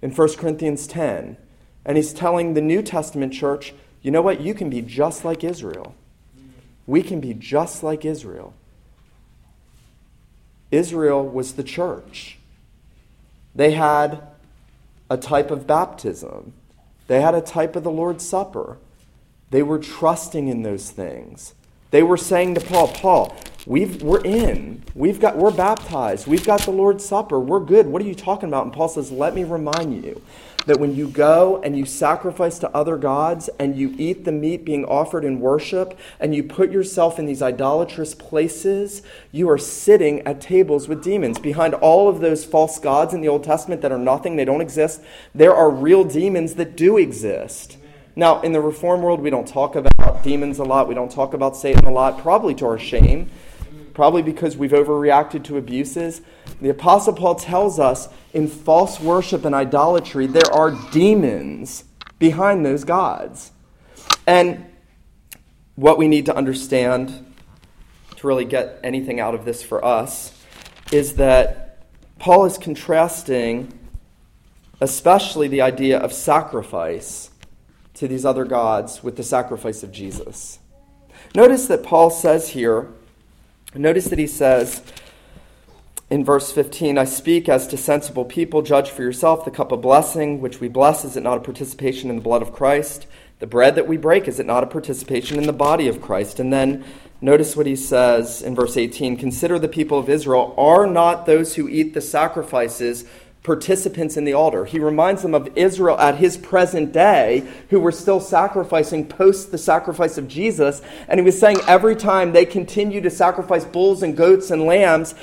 and 0.00 0.16
1 0.16 0.34
Corinthians 0.34 0.86
10. 0.86 1.36
And 1.84 1.96
he's 1.96 2.12
telling 2.12 2.54
the 2.54 2.60
New 2.60 2.82
Testament 2.82 3.32
church, 3.32 3.74
you 4.02 4.10
know 4.10 4.22
what? 4.22 4.40
You 4.40 4.54
can 4.54 4.70
be 4.70 4.82
just 4.82 5.24
like 5.24 5.42
Israel. 5.42 5.94
We 6.86 7.02
can 7.02 7.20
be 7.20 7.34
just 7.34 7.82
like 7.82 8.04
Israel. 8.04 8.54
Israel 10.70 11.26
was 11.26 11.54
the 11.54 11.64
church. 11.64 12.38
They 13.54 13.72
had 13.72 14.22
a 15.10 15.16
type 15.16 15.50
of 15.50 15.66
baptism, 15.66 16.52
they 17.06 17.20
had 17.20 17.34
a 17.34 17.40
type 17.40 17.74
of 17.74 17.82
the 17.82 17.90
Lord's 17.90 18.26
Supper. 18.26 18.78
They 19.50 19.62
were 19.62 19.78
trusting 19.78 20.48
in 20.48 20.62
those 20.62 20.90
things. 20.90 21.54
They 21.90 22.02
were 22.02 22.18
saying 22.18 22.54
to 22.56 22.60
Paul, 22.60 22.88
Paul, 22.88 23.34
we've, 23.68 24.02
we're 24.02 24.22
in. 24.22 24.82
We've 24.94 25.20
got, 25.20 25.36
we're 25.36 25.52
baptized. 25.52 26.26
We've 26.26 26.44
got 26.44 26.62
the 26.62 26.70
Lord's 26.72 27.04
Supper. 27.04 27.38
We're 27.38 27.60
good. 27.60 27.86
What 27.86 28.02
are 28.02 28.06
you 28.06 28.14
talking 28.14 28.48
about? 28.48 28.64
And 28.64 28.72
Paul 28.72 28.88
says, 28.88 29.12
Let 29.12 29.34
me 29.34 29.44
remind 29.44 30.04
you 30.04 30.22
that 30.66 30.80
when 30.80 30.94
you 30.94 31.08
go 31.08 31.60
and 31.62 31.78
you 31.78 31.86
sacrifice 31.86 32.58
to 32.58 32.70
other 32.74 32.96
gods 32.96 33.48
and 33.58 33.76
you 33.76 33.94
eat 33.96 34.24
the 34.24 34.32
meat 34.32 34.64
being 34.64 34.84
offered 34.84 35.24
in 35.24 35.40
worship 35.40 35.98
and 36.18 36.34
you 36.34 36.42
put 36.42 36.70
yourself 36.70 37.18
in 37.18 37.26
these 37.26 37.40
idolatrous 37.40 38.14
places, 38.14 39.02
you 39.32 39.48
are 39.48 39.58
sitting 39.58 40.20
at 40.26 40.40
tables 40.40 40.88
with 40.88 41.02
demons. 41.02 41.38
Behind 41.38 41.74
all 41.74 42.08
of 42.08 42.20
those 42.20 42.44
false 42.44 42.78
gods 42.78 43.14
in 43.14 43.20
the 43.20 43.28
Old 43.28 43.44
Testament 43.44 43.80
that 43.82 43.92
are 43.92 43.98
nothing, 43.98 44.36
they 44.36 44.44
don't 44.44 44.60
exist, 44.60 45.02
there 45.34 45.54
are 45.54 45.70
real 45.70 46.04
demons 46.04 46.54
that 46.56 46.76
do 46.76 46.98
exist. 46.98 47.78
Now, 48.16 48.40
in 48.42 48.52
the 48.52 48.60
Reform 48.60 49.00
world, 49.00 49.20
we 49.20 49.30
don't 49.30 49.46
talk 49.46 49.76
about 49.76 50.22
demons 50.22 50.58
a 50.58 50.64
lot. 50.64 50.88
We 50.88 50.94
don't 50.94 51.12
talk 51.12 51.34
about 51.34 51.56
Satan 51.56 51.84
a 51.84 51.92
lot, 51.92 52.18
probably 52.18 52.54
to 52.56 52.66
our 52.66 52.78
shame 52.78 53.30
probably 53.98 54.22
because 54.22 54.56
we've 54.56 54.70
overreacted 54.70 55.42
to 55.42 55.56
abuses. 55.56 56.20
The 56.60 56.68
Apostle 56.68 57.14
Paul 57.14 57.34
tells 57.34 57.80
us 57.80 58.08
in 58.32 58.46
false 58.46 59.00
worship 59.00 59.44
and 59.44 59.56
idolatry, 59.56 60.28
there 60.28 60.52
are 60.52 60.70
demons 60.92 61.82
behind 62.20 62.64
those 62.64 62.84
gods. 62.84 63.50
And 64.24 64.66
what 65.74 65.98
we 65.98 66.06
need 66.06 66.26
to 66.26 66.36
understand 66.36 67.34
to 68.14 68.26
really 68.28 68.44
get 68.44 68.78
anything 68.84 69.18
out 69.18 69.34
of 69.34 69.44
this 69.44 69.64
for 69.64 69.84
us 69.84 70.32
is 70.92 71.14
that 71.14 71.84
Paul 72.20 72.44
is 72.44 72.56
contrasting 72.56 73.76
especially 74.80 75.48
the 75.48 75.62
idea 75.62 75.98
of 75.98 76.12
sacrifice 76.12 77.30
to 77.94 78.06
these 78.06 78.24
other 78.24 78.44
gods 78.44 79.02
with 79.02 79.16
the 79.16 79.24
sacrifice 79.24 79.82
of 79.82 79.90
Jesus. 79.90 80.60
Notice 81.34 81.66
that 81.66 81.82
Paul 81.82 82.10
says 82.10 82.50
here, 82.50 82.92
notice 83.74 84.06
that 84.08 84.18
he 84.18 84.26
says 84.26 84.82
in 86.10 86.24
verse 86.24 86.50
15, 86.52 86.96
I 86.96 87.04
speak 87.04 87.48
as 87.48 87.66
to 87.68 87.76
sensible 87.76 88.24
people, 88.24 88.62
judge 88.62 88.90
for 88.90 89.02
yourself 89.02 89.44
the 89.44 89.50
cup 89.50 89.72
of 89.72 89.82
blessing 89.82 90.40
which 90.40 90.60
we 90.60 90.68
bless, 90.68 91.04
is 91.04 91.16
it 91.16 91.22
not 91.22 91.36
a 91.36 91.42
participation 91.42 92.08
in 92.08 92.16
the 92.16 92.22
blood 92.22 92.40
of 92.40 92.52
Christ? 92.52 93.06
The 93.40 93.46
bread 93.46 93.74
that 93.74 93.86
we 93.86 93.98
break, 93.98 94.26
is 94.26 94.40
it 94.40 94.46
not 94.46 94.64
a 94.64 94.66
participation 94.66 95.38
in 95.38 95.46
the 95.46 95.52
body 95.52 95.86
of 95.86 96.00
Christ? 96.00 96.40
And 96.40 96.52
then 96.52 96.84
notice 97.20 97.56
what 97.56 97.66
he 97.66 97.76
says 97.76 98.40
in 98.40 98.54
verse 98.54 98.76
18 98.76 99.16
Consider 99.18 99.58
the 99.58 99.68
people 99.68 99.98
of 99.98 100.08
Israel, 100.08 100.54
are 100.56 100.86
not 100.86 101.26
those 101.26 101.56
who 101.56 101.68
eat 101.68 101.92
the 101.92 102.00
sacrifices 102.00 103.04
participants 103.48 104.18
in 104.18 104.26
the 104.26 104.34
altar. 104.34 104.66
He 104.66 104.78
reminds 104.78 105.22
them 105.22 105.34
of 105.34 105.48
Israel 105.56 105.98
at 105.98 106.16
his 106.16 106.36
present 106.36 106.92
day, 106.92 107.48
who 107.70 107.80
were 107.80 107.90
still 107.90 108.20
sacrificing 108.20 109.08
post 109.08 109.50
the 109.50 109.56
sacrifice 109.56 110.18
of 110.18 110.28
Jesus. 110.28 110.82
And 111.08 111.18
he 111.18 111.24
was 111.24 111.40
saying 111.40 111.56
every 111.66 111.96
time 111.96 112.32
they 112.32 112.44
continue 112.44 113.00
to 113.00 113.08
sacrifice 113.08 113.64
bulls 113.64 114.02
and 114.02 114.14
goats 114.14 114.50
and 114.50 114.64
lambs, 114.64 115.14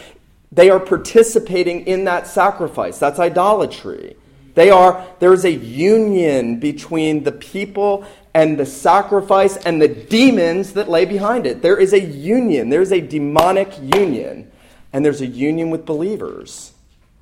they 0.52 0.72
are 0.72 0.80
participating 0.80 1.86
in 1.86 2.06
that 2.06 2.26
sacrifice. 2.26 2.98
That's 2.98 3.20
idolatry. 3.20 4.16
They 4.56 4.72
are, 4.72 5.06
there 5.20 5.34
is 5.34 5.46
a 5.46 5.52
union 5.52 6.60
between 6.60 7.26
the 7.26 7.32
people 7.32 8.08
and 8.34 8.58
the 8.58 8.66
sacrifice 8.66 9.56
and 9.56 9.80
the 9.80 9.88
demons 9.88 10.74
that 10.74 10.90
lay 10.90 11.06
behind 11.06 11.46
it. 11.46 11.62
There 11.62 11.78
is 11.78 11.94
a 11.94 12.02
union. 12.02 12.70
There's 12.70 12.92
a 12.92 13.02
demonic 13.02 13.72
union. 13.80 14.52
And 14.92 15.06
there's 15.06 15.22
a 15.22 15.28
union 15.28 15.70
with 15.70 15.86
believers 15.86 16.72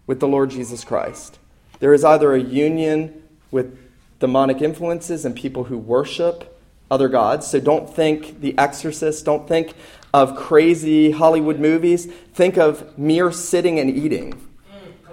with 0.06 0.20
the 0.20 0.28
Lord 0.28 0.50
Jesus 0.50 0.84
Christ. 0.84 1.40
There 1.80 1.94
is 1.94 2.04
either 2.04 2.34
a 2.34 2.40
union 2.42 3.24
with 3.52 3.78
demonic 4.20 4.62
influences 4.62 5.26
and 5.26 5.36
people 5.36 5.66
who 5.66 5.78
worship 5.78 6.60
other 6.90 7.10
gods. 7.10 7.48
So 7.48 7.60
don't 7.60 7.94
think 7.94 8.42
The 8.42 8.58
Exorcist, 8.58 9.26
don't 9.26 9.48
think 9.48 9.74
of 10.14 10.36
crazy 10.36 11.12
Hollywood 11.12 11.60
movies. 11.60 12.06
Think 12.06 12.58
of 12.58 12.98
mere 12.98 13.32
sitting 13.32 13.80
and 13.80 13.90
eating 13.90 14.40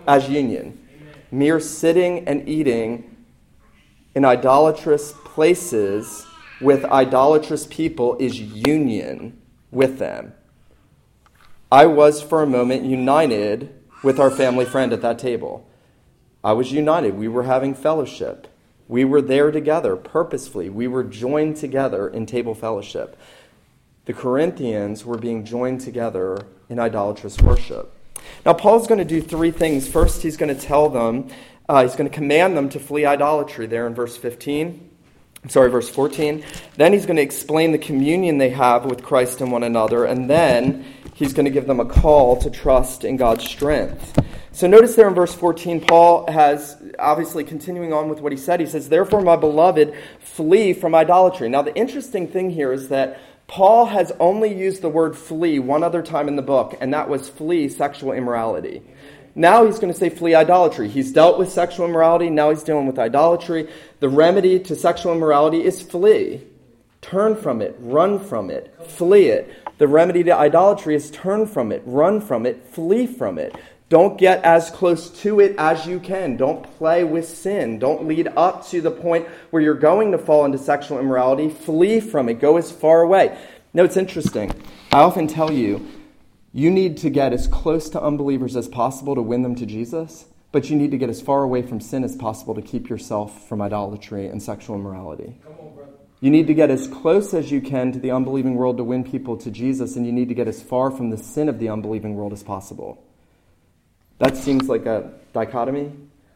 as 0.07 0.29
union. 0.29 0.79
Mere 1.31 1.59
sitting 1.61 2.27
and 2.29 2.49
eating 2.49 3.17
in 4.15 4.25
idolatrous 4.25 5.13
places 5.25 6.27
with 6.61 6.85
idolatrous 6.85 7.67
people 7.67 8.17
is 8.19 8.39
union 8.41 9.41
with 9.71 9.99
them. 9.99 10.35
I 11.73 11.87
was 11.87 12.21
for 12.21 12.43
a 12.43 12.47
moment 12.47 12.85
united 12.85 13.80
with 14.03 14.19
our 14.19 14.31
family 14.31 14.65
friend 14.65 14.93
at 14.93 15.03
that 15.03 15.19
table. 15.19 15.67
I 16.43 16.53
was 16.53 16.73
united. 16.73 17.15
We 17.15 17.29
were 17.29 17.43
having 17.43 17.75
fellowship. 17.75 18.47
We 18.89 19.05
were 19.05 19.23
there 19.23 19.51
together 19.51 19.95
purposefully. 19.97 20.71
We 20.71 20.89
were 20.89 21.05
joined 21.05 21.57
together 21.57 22.09
in 22.09 22.27
table 22.27 22.55
fellowship. 22.55 23.17
The 24.07 24.13
Corinthians 24.15 25.05
were 25.05 25.19
being 25.19 25.45
joined 25.45 25.81
together 25.81 26.47
in 26.69 26.81
idolatrous 26.81 27.39
worship. 27.41 27.95
Now, 28.45 28.55
Paul's 28.55 28.87
going 28.87 28.99
to 28.99 29.05
do 29.05 29.21
three 29.21 29.51
things. 29.51 29.87
First, 29.89 30.23
he's 30.23 30.37
going 30.37 30.55
to 30.55 30.61
tell 30.61 30.89
them, 30.89 31.29
uh, 31.69 31.83
he's 31.83 31.95
going 31.95 32.09
to 32.09 32.15
command 32.15 32.57
them 32.57 32.69
to 32.71 32.81
flee 32.81 33.05
idolatry 33.05 33.67
there 33.67 33.87
in 33.87 33.95
verse 33.95 34.17
15. 34.17 34.90
I'm 35.43 35.49
sorry, 35.49 35.71
verse 35.71 35.89
14. 35.89 36.45
Then 36.77 36.93
he's 36.93 37.07
going 37.07 37.17
to 37.17 37.23
explain 37.23 37.73
the 37.73 37.79
communion 37.79 38.39
they 38.39 38.51
have 38.51 38.85
with 38.85 39.03
Christ 39.03 39.41
and 39.41 39.51
one 39.51 39.63
another. 39.63 40.05
And 40.05 40.29
then 40.29 40.85
he's 41.15 41.33
going 41.33 41.47
to 41.47 41.51
give 41.51 41.67
them 41.67 41.81
a 41.81 41.87
call 41.87 42.37
to 42.39 42.51
trust 42.51 43.05
in 43.05 43.17
God's 43.17 43.45
strength. 43.45 44.19
So 44.53 44.67
notice 44.67 44.97
there 44.97 45.09
in 45.09 45.15
verse 45.15 45.35
14, 45.35 45.81
Paul 45.81 46.31
has, 46.31 46.77
obviously 46.99 47.45
continuing 47.45 47.93
on 47.93 48.09
with 48.09 48.21
what 48.21 48.33
he 48.33 48.39
said, 48.39 48.61
he 48.61 48.67
says, 48.67 48.89
Therefore, 48.89 49.23
my 49.23 49.37
beloved, 49.37 49.95
flee 50.19 50.73
from 50.73 50.95
idolatry. 50.95 51.49
Now, 51.49 51.63
the 51.63 51.75
interesting 51.75 52.27
thing 52.27 52.51
here 52.51 52.73
is 52.73 52.89
that 52.89 53.21
Paul 53.47 53.87
has 53.87 54.13
only 54.21 54.55
used 54.55 54.83
the 54.83 54.89
word 54.89 55.17
flee 55.17 55.59
one 55.59 55.83
other 55.83 56.03
time 56.03 56.29
in 56.29 56.37
the 56.37 56.43
book, 56.43 56.77
and 56.81 56.93
that 56.95 57.09
was 57.09 57.29
flee 57.29 57.69
sexual 57.69 58.13
immorality. 58.13 58.83
Now 59.35 59.65
he's 59.65 59.79
going 59.79 59.93
to 59.93 59.99
say 59.99 60.09
flee 60.09 60.35
idolatry. 60.35 60.89
He's 60.89 61.13
dealt 61.13 61.39
with 61.39 61.51
sexual 61.51 61.87
immorality, 61.87 62.31
now 62.31 62.51
he's 62.51 62.63
dealing 62.63 62.87
with 62.87 62.99
idolatry. 62.99 63.69
The 64.01 64.09
remedy 64.09 64.59
to 64.61 64.75
sexual 64.75 65.13
immorality 65.13 65.65
is 65.65 65.83
flee. 65.83 66.47
Turn 67.01 67.35
from 67.35 67.63
it, 67.63 67.77
run 67.79 68.19
from 68.19 68.51
it, 68.51 68.75
flee 68.87 69.29
it. 69.29 69.53
The 69.79 69.89
remedy 69.89 70.23
to 70.25 70.37
idolatry 70.37 70.95
is 70.95 71.11
turn 71.11 71.47
from 71.47 71.73
it, 71.73 71.83
run 71.87 72.21
from 72.21 72.45
it, 72.45 72.63
flee 72.65 73.07
from 73.07 73.39
it. 73.39 73.57
Don't 73.89 74.19
get 74.19 74.45
as 74.45 74.71
close 74.71 75.11
to 75.23 75.41
it 75.41 75.57
as 75.59 75.85
you 75.85 75.99
can. 75.99 76.37
Don't 76.37 76.63
play 76.79 77.03
with 77.03 77.27
sin. 77.29 77.81
Don't 77.81 78.07
lead 78.07 78.29
up 78.37 78.65
to 78.69 78.81
the 78.81 78.91
point 78.91 79.27
where 79.51 79.61
you're 79.61 79.75
going 79.75 80.13
to 80.13 80.19
fall 80.19 80.45
into 80.45 80.59
sexual 80.59 81.01
immorality. 81.01 81.49
Flee 81.49 81.99
from 81.99 82.29
it. 82.29 82.35
Go 82.35 82.57
as 82.57 82.71
far 82.71 83.03
away. 83.03 83.37
No, 83.75 83.83
it's 83.83 83.97
interesting. 83.97 84.53
I 84.93 85.01
often 85.01 85.27
tell 85.27 85.53
you, 85.53 85.89
you 86.53 86.71
need 86.71 86.97
to 86.99 87.11
get 87.11 87.33
as 87.33 87.47
close 87.47 87.89
to 87.91 88.03
unbelievers 88.03 88.57
as 88.57 88.69
possible 88.69 89.15
to 89.15 89.23
win 89.23 89.43
them 89.43 89.55
to 89.57 89.67
Jesus, 89.67 90.27
but 90.53 90.69
you 90.69 90.77
need 90.77 90.91
to 90.91 90.99
get 90.99 91.09
as 91.09 91.21
far 91.21 91.43
away 91.43 91.63
from 91.63 91.81
sin 91.81 92.03
as 92.03 92.17
possible 92.17 92.55
to 92.55 92.63
keep 92.63 92.89
yourself 92.89 93.49
from 93.49 93.63
idolatry 93.63 94.27
and 94.27 94.43
sexual 94.43 94.77
immorality. 94.77 95.37
You 96.21 96.31
need 96.31 96.49
to 96.49 96.55
get 96.55 96.71
as 96.71 96.89
close 96.89 97.33
as 97.33 97.51
you 97.51 97.61
can 97.61 97.93
to 97.93 97.99
the 97.99 98.11
unbelieving 98.11 98.57
world 98.57 98.77
to 98.77 98.85
win 98.85 99.05
people 99.05 99.37
to 99.39 99.51
Jesus, 99.51 99.97
and 99.97 100.05
you 100.05 100.13
need 100.13 100.29
to 100.29 100.35
get 100.35 100.49
as 100.49 100.61
far 100.61 100.91
from 100.91 101.11
the 101.11 101.17
sin 101.17 101.49
of 101.49 101.59
the 101.59 101.69
unbelieving 101.69 102.17
world 102.17 102.33
as 102.33 102.43
possible. 102.43 103.03
That 104.19 104.37
seems 104.37 104.69
like 104.69 104.85
a 104.85 105.13
dichotomy, 105.33 105.93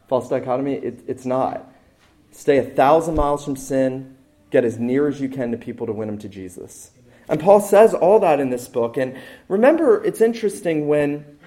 false 0.07 0.27
dichotomy. 0.29 0.73
It, 0.73 1.03
it's 1.07 1.25
not. 1.25 1.71
Stay 2.31 2.57
a 2.57 2.63
thousand 2.63 3.15
miles 3.15 3.45
from 3.45 3.55
sin, 3.55 4.17
get 4.49 4.65
as 4.65 4.79
near 4.79 5.07
as 5.07 5.21
you 5.21 5.29
can 5.29 5.51
to 5.51 5.57
people 5.57 5.85
to 5.85 5.93
win 5.93 6.07
them 6.07 6.17
to 6.19 6.29
Jesus. 6.29 6.89
And 7.27 7.39
Paul 7.39 7.59
says 7.59 7.93
all 7.93 8.19
that 8.19 8.39
in 8.39 8.49
this 8.49 8.67
book. 8.67 8.97
And 8.97 9.17
remember, 9.47 10.03
it's 10.03 10.21
interesting 10.21 10.87
when 10.87 11.37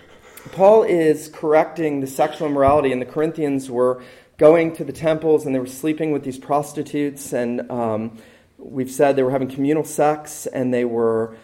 Paul 0.53 0.83
is 0.83 1.29
correcting 1.29 2.01
the 2.01 2.07
sexual 2.07 2.49
immorality, 2.49 2.93
and 2.93 3.01
the 3.01 3.07
Corinthians 3.07 3.71
were 3.71 4.03
going 4.39 4.73
to 4.77 4.85
the 4.85 4.93
temples 4.93 5.45
and 5.45 5.55
they 5.55 5.59
were 5.59 5.67
sleeping 5.67 6.13
with 6.13 6.23
these 6.23 6.39
prostitutes 6.39 7.33
and 7.33 7.69
um, 7.71 8.17
we've 8.57 8.91
said 8.91 9.17
they 9.17 9.23
were 9.23 9.33
having 9.33 9.49
communal 9.49 9.85
sex 9.85 10.47
and 10.47 10.73
they 10.73 10.85
were 10.85 11.37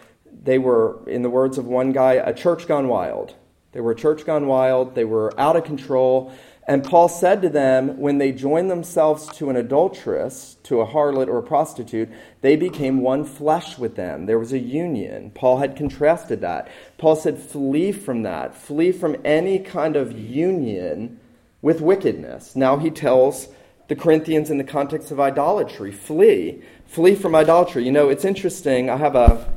they 0.43 0.57
were 0.57 1.01
in 1.07 1.21
the 1.21 1.29
words 1.29 1.57
of 1.57 1.65
one 1.65 1.91
guy 1.91 2.13
a 2.13 2.33
church 2.33 2.67
gone 2.67 2.87
wild. 2.87 3.35
They 3.73 3.81
were 3.81 3.91
a 3.91 3.95
church 3.95 4.25
gone 4.25 4.47
wild. 4.47 4.95
They 4.95 5.03
were 5.03 5.37
out 5.37 5.57
of 5.57 5.65
control 5.65 6.33
and 6.67 6.83
paul 6.83 7.07
said 7.07 7.41
to 7.41 7.49
them 7.49 7.97
when 7.97 8.17
they 8.17 8.31
joined 8.31 8.69
themselves 8.69 9.27
to 9.27 9.49
an 9.49 9.55
adulteress 9.55 10.57
to 10.63 10.81
a 10.81 10.87
harlot 10.87 11.27
or 11.27 11.37
a 11.37 11.43
prostitute 11.43 12.09
they 12.41 12.55
became 12.55 13.01
one 13.01 13.23
flesh 13.23 13.77
with 13.77 13.95
them 13.95 14.25
there 14.25 14.39
was 14.39 14.53
a 14.53 14.59
union 14.59 15.31
paul 15.31 15.57
had 15.57 15.75
contrasted 15.75 16.41
that 16.41 16.67
paul 16.97 17.15
said 17.15 17.37
flee 17.37 17.91
from 17.91 18.23
that 18.23 18.55
flee 18.55 18.91
from 18.91 19.15
any 19.23 19.59
kind 19.59 19.95
of 19.95 20.17
union 20.17 21.19
with 21.65 21.81
wickedness. 21.81 22.55
Now 22.55 22.77
he 22.77 22.91
tells 22.91 23.47
the 23.87 23.95
Corinthians 23.95 24.51
in 24.51 24.59
the 24.59 24.63
context 24.63 25.09
of 25.09 25.19
idolatry 25.19 25.91
flee. 25.91 26.61
Flee 26.85 27.15
from 27.15 27.33
idolatry. 27.33 27.83
You 27.83 27.91
know, 27.91 28.07
it's 28.09 28.23
interesting. 28.23 28.87
I 28.87 28.97
have 28.97 29.15
a 29.15 29.51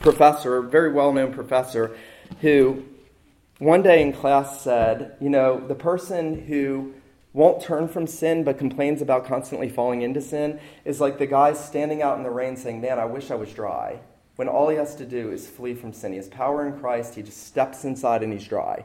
professor, 0.00 0.56
a 0.56 0.62
very 0.62 0.90
well 0.90 1.12
known 1.12 1.34
professor, 1.34 1.94
who 2.40 2.82
one 3.58 3.82
day 3.82 4.02
in 4.02 4.12
class 4.12 4.62
said, 4.62 5.16
You 5.20 5.30
know, 5.30 5.64
the 5.66 5.74
person 5.74 6.46
who 6.46 6.94
won't 7.32 7.62
turn 7.62 7.88
from 7.88 8.06
sin 8.06 8.44
but 8.44 8.58
complains 8.58 9.02
about 9.02 9.26
constantly 9.26 9.68
falling 9.68 10.02
into 10.02 10.20
sin 10.20 10.60
is 10.84 11.00
like 11.00 11.18
the 11.18 11.26
guy 11.26 11.52
standing 11.52 12.02
out 12.02 12.16
in 12.16 12.22
the 12.22 12.30
rain 12.30 12.56
saying, 12.56 12.80
Man, 12.80 12.98
I 12.98 13.04
wish 13.04 13.30
I 13.30 13.34
was 13.34 13.52
dry. 13.52 14.00
When 14.36 14.48
all 14.48 14.68
he 14.68 14.76
has 14.76 14.94
to 14.96 15.04
do 15.04 15.32
is 15.32 15.48
flee 15.48 15.74
from 15.74 15.92
sin. 15.92 16.12
He 16.12 16.18
has 16.18 16.28
power 16.28 16.66
in 16.66 16.78
Christ, 16.78 17.14
he 17.14 17.22
just 17.22 17.46
steps 17.46 17.84
inside 17.84 18.22
and 18.22 18.32
he's 18.32 18.46
dry 18.46 18.84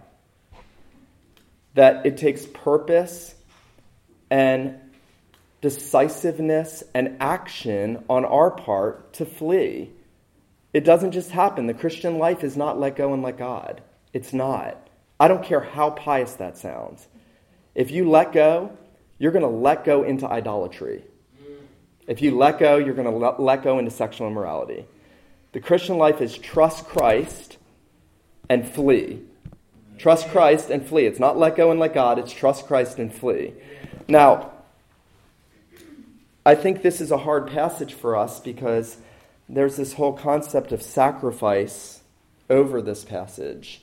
that 1.73 2.05
it 2.05 2.17
takes 2.17 2.45
purpose 2.45 3.35
and 4.29 4.79
decisiveness 5.61 6.83
and 6.93 7.17
action 7.19 8.03
on 8.09 8.25
our 8.25 8.51
part 8.51 9.13
to 9.13 9.25
flee. 9.25 9.89
It 10.73 10.83
doesn't 10.83 11.11
just 11.11 11.31
happen. 11.31 11.67
The 11.67 11.73
Christian 11.73 12.17
life 12.17 12.43
is 12.43 12.57
not 12.57 12.79
let 12.79 12.95
go 12.95 13.13
and 13.13 13.23
let 13.23 13.37
God. 13.37 13.81
It's 14.13 14.31
not. 14.31 14.77
I 15.19 15.27
don't 15.27 15.43
care 15.43 15.61
how 15.61 15.89
pious 15.89 16.33
that 16.35 16.57
sounds. 16.57 17.07
If 17.75 17.91
you 17.91 18.09
let 18.09 18.31
go, 18.31 18.77
you're 19.17 19.31
going 19.31 19.43
to 19.43 19.49
let 19.49 19.83
go 19.83 20.03
into 20.03 20.27
idolatry. 20.27 21.03
If 22.07 22.21
you 22.21 22.37
let 22.37 22.59
go, 22.59 22.77
you're 22.77 22.93
going 22.93 23.09
to 23.09 23.41
let 23.41 23.63
go 23.63 23.79
into 23.79 23.91
sexual 23.91 24.27
immorality. 24.27 24.85
The 25.53 25.59
Christian 25.59 25.97
life 25.97 26.21
is 26.21 26.37
trust 26.37 26.85
Christ 26.85 27.57
and 28.49 28.67
flee. 28.67 29.21
Trust 29.97 30.27
Christ 30.29 30.69
and 30.69 30.85
flee. 30.85 31.05
It's 31.05 31.19
not 31.19 31.37
let 31.37 31.55
go 31.55 31.71
and 31.71 31.79
let 31.79 31.93
God, 31.93 32.19
it's 32.19 32.33
trust 32.33 32.67
Christ 32.67 32.99
and 32.99 33.13
flee. 33.13 33.53
Now, 34.07 34.51
I 36.45 36.55
think 36.55 36.81
this 36.81 36.99
is 36.99 37.11
a 37.11 37.19
hard 37.19 37.47
passage 37.47 37.93
for 37.93 38.17
us 38.17 38.39
because 38.39 38.97
there's 39.47 39.77
this 39.77 39.93
whole 39.93 40.13
concept 40.13 40.71
of 40.71 40.81
sacrifice 40.81 42.01
over 42.49 42.81
this 42.81 43.05
passage. 43.05 43.82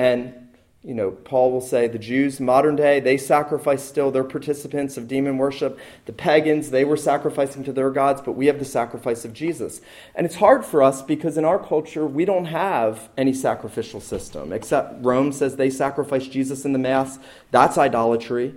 And 0.00 0.48
you 0.82 0.94
know, 0.94 1.10
Paul 1.10 1.52
will 1.52 1.60
say 1.60 1.88
the 1.88 1.98
Jews, 1.98 2.40
modern 2.40 2.74
day, 2.74 3.00
they 3.00 3.18
sacrifice 3.18 3.82
still. 3.82 4.10
They're 4.10 4.24
participants 4.24 4.96
of 4.96 5.06
demon 5.06 5.36
worship. 5.36 5.78
The 6.06 6.14
pagans, 6.14 6.70
they 6.70 6.86
were 6.86 6.96
sacrificing 6.96 7.64
to 7.64 7.72
their 7.72 7.90
gods, 7.90 8.22
but 8.22 8.32
we 8.32 8.46
have 8.46 8.58
the 8.58 8.64
sacrifice 8.64 9.26
of 9.26 9.34
Jesus. 9.34 9.82
And 10.14 10.24
it's 10.24 10.36
hard 10.36 10.64
for 10.64 10.82
us 10.82 11.02
because 11.02 11.36
in 11.36 11.44
our 11.44 11.58
culture, 11.58 12.06
we 12.06 12.24
don't 12.24 12.46
have 12.46 13.10
any 13.18 13.34
sacrificial 13.34 14.00
system, 14.00 14.54
except 14.54 15.04
Rome 15.04 15.32
says 15.32 15.56
they 15.56 15.68
sacrifice 15.68 16.26
Jesus 16.26 16.64
in 16.64 16.72
the 16.72 16.78
Mass. 16.78 17.18
That's 17.50 17.76
idolatry. 17.76 18.54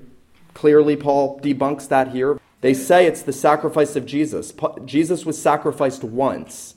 Clearly, 0.53 0.95
Paul 0.95 1.41
debunks 1.41 1.89
that 1.89 2.13
here. 2.13 2.39
They 2.61 2.73
say 2.73 3.05
it's 3.05 3.23
the 3.23 3.33
sacrifice 3.33 3.97
of 3.97 4.05
Jesus. 4.05 4.53
Jesus 4.85 5.25
was 5.25 5.41
sacrificed 5.41 6.05
once. 6.05 6.75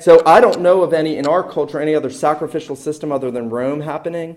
So 0.00 0.22
I 0.24 0.40
don't 0.40 0.60
know 0.60 0.82
of 0.82 0.92
any 0.92 1.16
in 1.16 1.26
our 1.26 1.42
culture, 1.42 1.80
any 1.80 1.94
other 1.94 2.10
sacrificial 2.10 2.76
system 2.76 3.10
other 3.10 3.30
than 3.30 3.50
Rome 3.50 3.80
happening. 3.80 4.36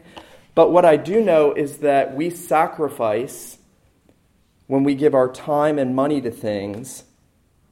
But 0.56 0.72
what 0.72 0.86
I 0.86 0.98
do 0.98 1.22
know 1.24 1.53
is 1.53 1.77
that 1.77 2.15
we 2.15 2.30
sacrifice 2.30 3.58
when 4.68 4.84
we 4.84 4.96
give 4.96 5.13
our 5.13 5.32
time 5.32 5.77
and 5.77 5.96
money 5.96 6.20
to 6.22 6.32
things 6.32 7.03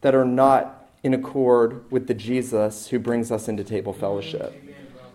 that 0.02 0.14
are 0.14 0.26
not 0.26 0.88
in 1.02 1.14
accord 1.14 1.90
with 1.92 2.08
the 2.08 2.14
Jesus 2.14 2.88
who 2.88 3.00
brings 3.00 3.32
us 3.32 3.48
into 3.48 3.64
table 3.64 3.94
fellowship. 3.94 4.54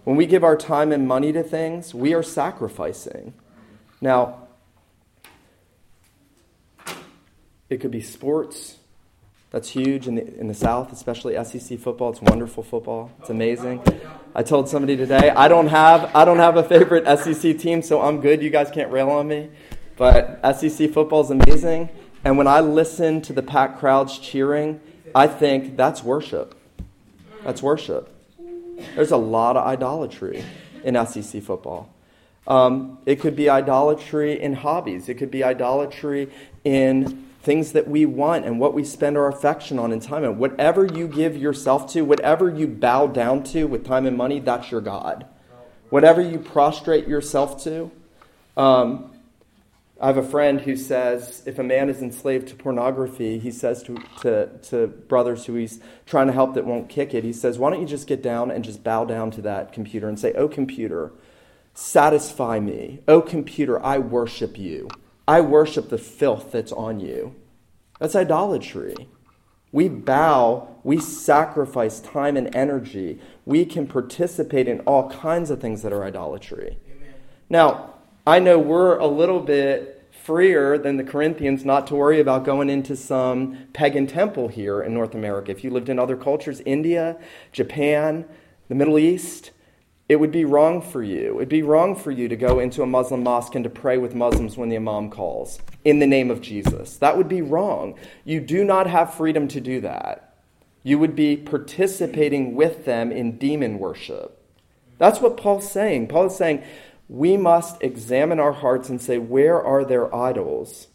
When 0.05 0.17
we 0.17 0.27
give 0.27 0.45
our 0.45 0.57
time 0.57 0.93
and 0.93 1.07
money 1.07 1.33
to 1.33 1.43
things, 1.43 1.95
we 1.95 2.13
are 2.13 2.23
sacrificing. 2.23 3.35
Now, 4.01 4.49
it 7.71 7.79
could 7.79 7.91
be 7.91 8.03
sports, 8.03 8.77
that's 9.55 9.69
huge 9.69 10.09
in 10.09 10.17
the, 10.17 10.37
in 10.37 10.49
the 10.49 10.55
South, 10.55 10.93
especially 10.93 11.37
SEC 11.45 11.79
football. 11.79 12.11
It's 12.11 12.21
wonderful 12.21 12.65
football. 12.65 13.13
It's 13.21 13.31
amazing. 13.31 13.81
I 14.35 14.43
told 14.43 14.69
somebody 14.69 14.97
today 14.97 15.31
I 15.31 15.47
don't 15.47 15.69
have 15.69 16.11
I 16.13 16.25
don't 16.25 16.41
have 16.41 16.57
a 16.57 16.65
favorite 16.65 17.07
SEC 17.21 17.57
team, 17.57 17.81
so 17.81 18.03
I'm 18.03 18.21
good. 18.21 18.43
You 18.43 18.51
guys 18.51 18.73
can't 18.73 18.91
rail 18.91 19.11
on 19.11 19.29
me. 19.29 19.51
But 19.97 20.41
SEC 20.57 20.91
football 20.91 21.21
is 21.21 21.31
amazing. 21.31 21.89
And 22.25 22.37
when 22.37 22.49
I 22.49 22.59
listen 22.63 23.23
to 23.23 23.33
the 23.33 23.45
packed 23.45 23.79
crowds 23.79 24.19
cheering, 24.19 24.81
I 25.15 25.29
think 25.29 25.77
that's 25.77 26.03
worship. 26.03 26.57
That's 27.45 27.63
worship. 27.63 28.11
There's 28.97 29.13
a 29.13 29.17
lot 29.17 29.57
of 29.57 29.65
idolatry 29.65 30.45
in 30.83 30.97
SEC 31.07 31.41
football. 31.45 31.95
Um, 32.49 32.99
it 33.07 33.21
could 33.21 33.37
be 33.37 33.49
idolatry 33.49 34.43
in 34.43 34.55
hobbies. 34.55 35.09
It 35.09 35.15
could 35.15 35.31
be 35.31 35.45
idolatry 35.45 36.33
in 36.65 37.25
things 37.45 37.73
that 37.73 37.87
we 37.87 38.07
want 38.07 38.47
and 38.47 38.59
what 38.59 38.75
we 38.75 38.83
spend 38.83 39.17
our 39.17 39.29
affection 39.29 39.79
on 39.79 39.93
and 39.93 40.03
time 40.03 40.25
on. 40.25 40.39
Whatever 40.39 40.87
you 40.87 41.07
give 41.07 41.37
yourself 41.37 41.93
to, 41.93 42.03
whatever 42.03 42.49
you 42.49 42.67
bow 42.67 43.07
down 43.07 43.45
to 43.45 43.65
with 43.65 43.85
time 43.85 44.07
and 44.07 44.17
money, 44.17 44.41
that's 44.41 44.71
your 44.71 44.81
God. 44.81 45.27
Whatever 45.91 46.23
you 46.23 46.39
prostrate 46.39 47.07
yourself 47.07 47.63
to. 47.65 47.91
Um, 48.57 49.11
I 50.01 50.09
have 50.09 50.17
a 50.17 50.25
friend 50.25 50.61
who 50.61 50.77
says 50.77 51.43
if 51.47 51.59
a 51.59 51.63
man 51.63 51.89
is 51.89 52.03
enslaved 52.03 52.49
to 52.49 52.57
pornography, 52.57 53.39
he 53.39 53.51
says 53.51 53.83
to, 53.85 53.97
to, 54.23 54.49
to 54.65 54.87
brothers 54.87 55.47
who 55.47 55.55
he's 55.55 55.81
trying 56.05 56.27
to 56.27 56.33
help 56.33 56.55
that 56.55 56.65
won't 56.65 56.89
kick 56.89 57.15
it, 57.15 57.23
he 57.23 57.33
says, 57.33 57.59
Why 57.59 57.71
don't 57.71 57.81
you 57.81 57.87
just 57.87 58.07
get 58.07 58.23
down 58.23 58.51
and 58.51 58.65
just 58.65 58.83
bow 58.83 59.05
down 59.05 59.31
to 59.33 59.43
that 59.43 59.73
computer 59.73 60.09
and 60.09 60.19
say, 60.19 60.33
Oh, 60.33 60.49
computer, 60.49 61.13
satisfy 61.75 62.59
me. 62.59 63.01
Oh, 63.07 63.21
computer, 63.21 63.83
I 63.85 63.99
worship 63.99 64.59
you. 64.59 64.89
I 65.27 65.41
worship 65.41 65.89
the 65.89 65.99
filth 65.99 66.53
that's 66.53 66.73
on 66.73 67.01
you. 67.01 67.35
That's 67.99 68.17
idolatry. 68.17 69.09
We 69.73 69.89
bow, 69.89 70.69
we 70.85 71.01
sacrifice 71.01 71.99
time 72.01 72.37
and 72.37 72.55
energy. 72.55 73.21
We 73.45 73.65
can 73.65 73.87
participate 73.87 74.69
in 74.69 74.81
all 74.81 75.11
kinds 75.11 75.51
of 75.51 75.61
things 75.61 75.83
that 75.83 75.93
are 75.93 76.05
idolatry. 76.05 76.79
Amen. 76.87 77.15
Now, 77.51 77.95
I 78.27 78.39
know 78.39 78.59
we're 78.59 78.99
a 78.99 79.07
little 79.07 79.41
bit 79.41 80.09
freer 80.13 80.79
than 80.79 80.97
the 80.97 81.05
Corinthians 81.05 81.65
not 81.65 81.87
to 81.89 81.95
worry 81.95 82.21
about 82.21 82.45
going 82.45 82.71
into 82.71 82.97
some 82.97 83.67
pagan 83.73 84.07
temple 84.07 84.49
here 84.49 84.81
in 84.81 84.95
North 84.95 85.15
America. 85.15 85.51
If 85.51 85.65
you 85.65 85.71
lived 85.71 85.89
in 85.89 85.99
other 85.99 86.17
cultures, 86.17 86.63
India, 86.65 87.19
Japan, 87.53 88.25
the 88.69 88.75
Middle 88.75 88.99
East, 88.99 89.51
it 90.09 90.17
would 90.17 90.33
be 90.33 90.45
wrong 90.45 90.83
for 90.83 91.03
you. 91.03 91.37
It'd 91.37 91.49
be 91.49 91.63
wrong 91.63 91.97
for 91.97 92.11
you 92.11 92.29
to 92.29 92.37
go 92.37 92.61
into 92.61 92.83
a 92.83 92.87
Muslim 92.87 93.23
mosque 93.23 93.55
and 93.55 93.65
to 93.65 93.71
pray 93.71 93.97
with 93.97 94.15
Muslims 94.15 94.57
when 94.57 94.69
the 94.69 94.77
Imam 94.77 95.09
calls 95.11 95.61
in 95.85 95.99
the 95.99 96.07
name 96.07 96.31
of 96.31 96.43
Jesus. 96.43 96.99
That 96.99 97.17
would 97.17 97.29
be 97.29 97.41
wrong. 97.41 97.95
You 98.25 98.41
do 98.41 98.65
not 98.65 98.87
have 98.87 99.15
freedom 99.15 99.49
to 99.49 99.61
do 99.61 99.81
that. 99.81 100.35
You 100.83 100.99
would 100.99 101.17
be 101.17 101.37
participating 101.39 102.55
with 102.55 102.85
them 102.85 103.11
in 103.11 103.39
demon 103.39 103.79
worship. 103.79 104.39
That's 104.99 105.21
what 105.21 105.39
Paul's 105.39 105.71
saying. 105.71 106.09
Paul 106.09 106.27
is 106.27 106.37
saying 106.37 106.63
we 107.09 107.39
must 107.39 107.83
examine 107.83 108.39
our 108.39 108.53
hearts 108.53 108.91
and 108.91 109.01
say, 109.01 109.17
where 109.17 109.63
are 109.63 109.85
their 109.85 110.15
idols? 110.15 110.89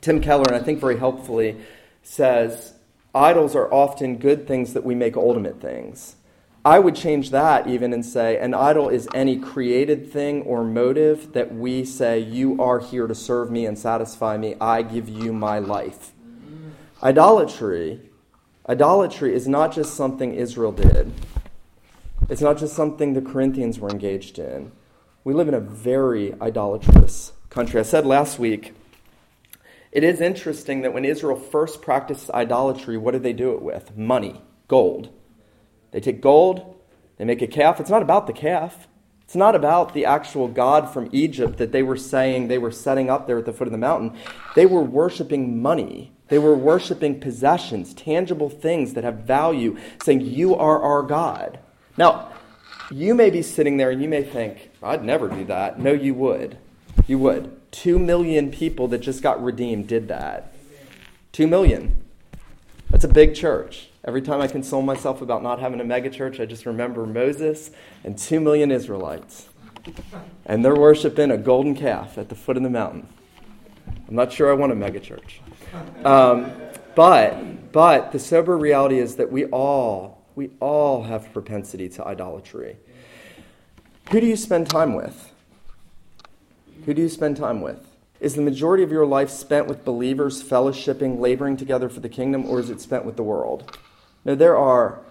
Tim 0.00 0.20
Keller, 0.20 0.44
and 0.48 0.56
I 0.56 0.62
think 0.62 0.80
very 0.80 0.98
helpfully, 0.98 1.56
says 2.02 2.74
idols 3.14 3.54
are 3.54 3.72
often 3.72 4.18
good 4.18 4.48
things 4.48 4.72
that 4.74 4.84
we 4.84 4.96
make 4.96 5.16
ultimate 5.16 5.60
things. 5.60 6.16
I 6.66 6.78
would 6.78 6.96
change 6.96 7.30
that 7.30 7.66
even 7.66 7.92
and 7.92 8.04
say 8.04 8.38
an 8.38 8.54
idol 8.54 8.88
is 8.88 9.06
any 9.14 9.38
created 9.38 10.10
thing 10.10 10.42
or 10.42 10.64
motive 10.64 11.34
that 11.34 11.54
we 11.54 11.84
say, 11.84 12.18
You 12.18 12.60
are 12.62 12.78
here 12.78 13.06
to 13.06 13.14
serve 13.14 13.50
me 13.50 13.66
and 13.66 13.78
satisfy 13.78 14.38
me. 14.38 14.56
I 14.58 14.80
give 14.80 15.06
you 15.06 15.34
my 15.34 15.58
life. 15.58 16.12
Idolatry, 17.02 18.00
idolatry 18.66 19.34
is 19.34 19.46
not 19.46 19.74
just 19.74 19.94
something 19.94 20.32
Israel 20.32 20.72
did. 20.72 21.12
It's 22.30 22.40
not 22.40 22.56
just 22.56 22.74
something 22.74 23.12
the 23.12 23.20
Corinthians 23.20 23.78
were 23.78 23.90
engaged 23.90 24.38
in. 24.38 24.72
We 25.22 25.34
live 25.34 25.48
in 25.48 25.54
a 25.54 25.60
very 25.60 26.32
idolatrous 26.40 27.32
country. 27.50 27.78
I 27.78 27.82
said 27.82 28.06
last 28.06 28.38
week, 28.38 28.72
it 29.92 30.02
is 30.02 30.22
interesting 30.22 30.80
that 30.80 30.94
when 30.94 31.04
Israel 31.04 31.36
first 31.36 31.82
practiced 31.82 32.30
idolatry, 32.30 32.96
what 32.96 33.12
did 33.12 33.22
they 33.22 33.34
do 33.34 33.52
it 33.52 33.60
with? 33.60 33.98
Money, 33.98 34.40
gold. 34.66 35.10
They 35.94 36.00
take 36.00 36.20
gold, 36.20 36.74
they 37.18 37.24
make 37.24 37.40
a 37.40 37.46
calf. 37.46 37.78
It's 37.78 37.88
not 37.88 38.02
about 38.02 38.26
the 38.26 38.32
calf. 38.32 38.88
It's 39.22 39.36
not 39.36 39.54
about 39.54 39.94
the 39.94 40.04
actual 40.04 40.48
God 40.48 40.92
from 40.92 41.08
Egypt 41.12 41.56
that 41.58 41.70
they 41.70 41.84
were 41.84 41.96
saying 41.96 42.48
they 42.48 42.58
were 42.58 42.72
setting 42.72 43.08
up 43.08 43.28
there 43.28 43.38
at 43.38 43.44
the 43.44 43.52
foot 43.52 43.68
of 43.68 43.72
the 43.72 43.78
mountain. 43.78 44.18
They 44.56 44.66
were 44.66 44.82
worshiping 44.82 45.62
money. 45.62 46.10
They 46.28 46.38
were 46.40 46.56
worshiping 46.56 47.20
possessions, 47.20 47.94
tangible 47.94 48.50
things 48.50 48.94
that 48.94 49.04
have 49.04 49.18
value, 49.18 49.78
saying, 50.02 50.22
You 50.22 50.56
are 50.56 50.82
our 50.82 51.04
God. 51.04 51.60
Now, 51.96 52.32
you 52.90 53.14
may 53.14 53.30
be 53.30 53.40
sitting 53.40 53.76
there 53.76 53.90
and 53.92 54.02
you 54.02 54.08
may 54.08 54.24
think, 54.24 54.72
I'd 54.82 55.04
never 55.04 55.28
do 55.28 55.44
that. 55.44 55.78
No, 55.78 55.92
you 55.92 56.12
would. 56.14 56.58
You 57.06 57.20
would. 57.20 57.56
Two 57.70 58.00
million 58.00 58.50
people 58.50 58.88
that 58.88 58.98
just 58.98 59.22
got 59.22 59.42
redeemed 59.42 59.86
did 59.86 60.08
that. 60.08 60.52
Two 61.30 61.46
million. 61.46 62.02
That's 62.90 63.04
a 63.04 63.08
big 63.08 63.36
church. 63.36 63.90
Every 64.06 64.20
time 64.20 64.42
I 64.42 64.48
console 64.48 64.82
myself 64.82 65.22
about 65.22 65.42
not 65.42 65.60
having 65.60 65.80
a 65.80 65.84
megachurch, 65.84 66.38
I 66.38 66.44
just 66.44 66.66
remember 66.66 67.06
Moses 67.06 67.70
and 68.04 68.18
two 68.18 68.38
million 68.38 68.70
Israelites. 68.70 69.48
And 70.44 70.62
they're 70.62 70.76
worshiping 70.76 71.30
a 71.30 71.38
golden 71.38 71.74
calf 71.74 72.18
at 72.18 72.28
the 72.28 72.34
foot 72.34 72.58
of 72.58 72.62
the 72.62 72.70
mountain. 72.70 73.08
I'm 74.06 74.14
not 74.14 74.30
sure 74.30 74.50
I 74.50 74.54
want 74.54 74.72
a 74.72 74.74
megachurch. 74.74 75.38
Um, 76.04 76.52
but, 76.94 77.72
but 77.72 78.12
the 78.12 78.18
sober 78.18 78.58
reality 78.58 78.98
is 78.98 79.16
that 79.16 79.32
we 79.32 79.46
all, 79.46 80.22
we 80.34 80.50
all 80.60 81.04
have 81.04 81.32
propensity 81.32 81.88
to 81.90 82.04
idolatry. 82.06 82.76
Who 84.10 84.20
do 84.20 84.26
you 84.26 84.36
spend 84.36 84.68
time 84.68 84.94
with? 84.94 85.32
Who 86.84 86.92
do 86.92 87.00
you 87.00 87.08
spend 87.08 87.38
time 87.38 87.62
with? 87.62 87.86
Is 88.20 88.34
the 88.34 88.42
majority 88.42 88.82
of 88.82 88.92
your 88.92 89.06
life 89.06 89.30
spent 89.30 89.66
with 89.66 89.84
believers, 89.84 90.42
fellowshipping, 90.42 91.18
laboring 91.18 91.56
together 91.56 91.88
for 91.88 92.00
the 92.00 92.08
kingdom, 92.10 92.44
or 92.44 92.60
is 92.60 92.68
it 92.68 92.82
spent 92.82 93.06
with 93.06 93.16
the 93.16 93.22
world? 93.22 93.78
Now, 94.24 94.34
there 94.34 94.56
are 94.56 95.04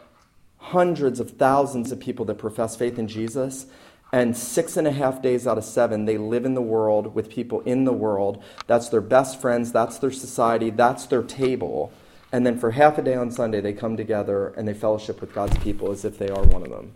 hundreds 0.58 1.19
of 1.19 1.32
thousands 1.32 1.91
of 1.91 1.99
people 1.99 2.26
that 2.26 2.38
profess 2.38 2.76
faith 2.76 2.97
in 2.97 3.08
Jesus, 3.08 3.67
and 4.13 4.38
six 4.38 4.78
and 4.78 4.88
a 4.88 4.91
half 4.91 5.21
days 5.23 5.47
out 5.47 5.58
of 5.58 5.63
seven, 5.63 6.06
they 6.06 6.19
live 6.19 6.45
in 6.45 6.54
the 6.54 6.62
world 6.62 7.15
with 7.15 7.30
people 7.30 7.62
in 7.62 7.84
the 7.84 7.93
world. 7.93 8.43
That's 8.67 8.89
their 8.89 9.02
best 9.02 9.41
friends, 9.41 9.71
that's 9.71 9.97
their 9.97 10.12
society, 10.12 10.69
that's 10.69 11.08
their 11.08 11.23
table. 11.23 11.91
And 12.32 12.45
then 12.45 12.60
for 12.60 12.71
half 12.71 12.97
a 12.99 13.02
day 13.02 13.15
on 13.15 13.32
Sunday, 13.32 13.60
they 13.60 13.73
come 13.73 13.97
together 13.97 14.49
and 14.56 14.67
they 14.67 14.73
fellowship 14.73 15.19
with 15.19 15.34
God's 15.34 15.58
people 15.58 15.91
as 15.91 16.06
if 16.06 16.19
they 16.19 16.30
are 16.30 16.43
one 16.43 16.62
of 16.62 16.69
them. 16.69 16.93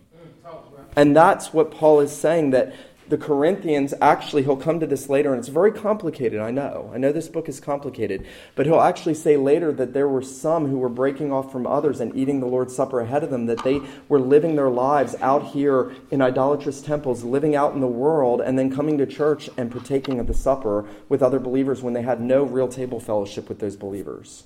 And 0.96 1.16
that's 1.16 1.54
what 1.54 1.72
Paul 1.72 2.00
is 2.00 2.12
saying 2.12 2.52
that 2.52 2.74
the 3.10 3.18
Corinthians 3.18 3.94
actually, 4.02 4.44
he'll 4.44 4.58
come 4.58 4.80
to 4.80 4.88
this 4.88 5.10
later, 5.10 5.32
and 5.32 5.40
it's 5.40 5.48
very 5.48 5.72
complicated, 5.72 6.40
I 6.40 6.52
know. 6.52 6.92
I 6.94 6.98
know 6.98 7.12
this 7.12 7.28
book 7.28 7.48
is 7.48 7.60
complicated, 7.60 8.26
but 8.56 8.66
he'll 8.66 8.82
actually 8.82 9.14
say 9.14 9.38
later 9.38 9.72
that 9.72 9.94
there 9.94 10.08
were 10.08 10.22
some 10.22 10.68
who 10.68 10.78
were 10.78 10.90
breaking 10.90 11.32
off 11.32 11.52
from 11.52 11.66
others 11.66 12.00
and 12.00 12.16
eating 12.16 12.40
the 12.40 12.48
Lord's 12.48 12.76
Supper 12.76 13.00
ahead 13.00 13.24
of 13.24 13.30
them, 13.30 13.46
that 13.46 13.64
they 13.64 13.82
were 14.10 14.20
living 14.20 14.56
their 14.56 14.70
lives 14.70 15.16
out 15.22 15.48
here 15.48 15.94
in 16.12 16.22
idolatrous 16.22 16.82
temples, 16.82 17.24
living 17.24 17.56
out 17.56 17.74
in 17.74 17.80
the 17.80 17.88
world, 17.88 18.42
and 18.42 18.60
then 18.60 18.74
coming 18.74 18.98
to 18.98 19.06
church 19.06 19.50
and 19.58 19.72
partaking 19.72 20.20
of 20.20 20.28
the 20.28 20.34
supper 20.34 20.86
with 21.08 21.24
other 21.24 21.40
believers 21.40 21.82
when 21.82 21.94
they 21.94 22.02
had 22.02 22.20
no 22.20 22.44
real 22.44 22.68
table 22.68 23.00
fellowship 23.00 23.48
with 23.48 23.60
those 23.60 23.76
believers. 23.76 24.44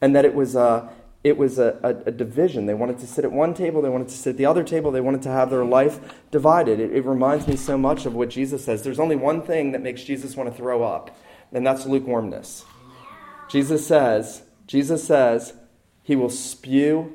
And 0.00 0.14
that 0.14 0.24
it 0.24 0.34
was. 0.34 0.54
Uh, 0.54 0.88
it 1.22 1.36
was 1.36 1.58
a, 1.58 1.78
a, 1.82 2.08
a, 2.08 2.10
division. 2.10 2.66
They 2.66 2.74
wanted 2.74 2.98
to 3.00 3.06
sit 3.06 3.24
at 3.24 3.32
one 3.32 3.52
table, 3.52 3.82
they 3.82 3.90
wanted 3.90 4.08
to 4.08 4.14
sit 4.14 4.30
at 4.30 4.36
the 4.36 4.46
other 4.46 4.64
table, 4.64 4.90
they 4.90 5.02
wanted 5.02 5.22
to 5.22 5.30
have 5.30 5.50
their 5.50 5.64
life 5.64 6.00
divided. 6.30 6.80
It, 6.80 6.92
it 6.92 7.04
reminds 7.04 7.46
me 7.46 7.56
so 7.56 7.76
much 7.76 8.06
of 8.06 8.14
what 8.14 8.30
Jesus 8.30 8.64
says. 8.64 8.82
There's 8.82 9.00
only 9.00 9.16
one 9.16 9.42
thing 9.42 9.72
that 9.72 9.82
makes 9.82 10.02
Jesus 10.02 10.36
want 10.36 10.50
to 10.50 10.56
throw 10.56 10.82
up, 10.82 11.14
and 11.52 11.66
that's 11.66 11.84
lukewarmness. 11.84 12.64
Jesus 13.50 13.86
says, 13.86 14.42
Jesus 14.66 15.04
says, 15.04 15.52
he 16.02 16.16
will 16.16 16.30
spew 16.30 17.14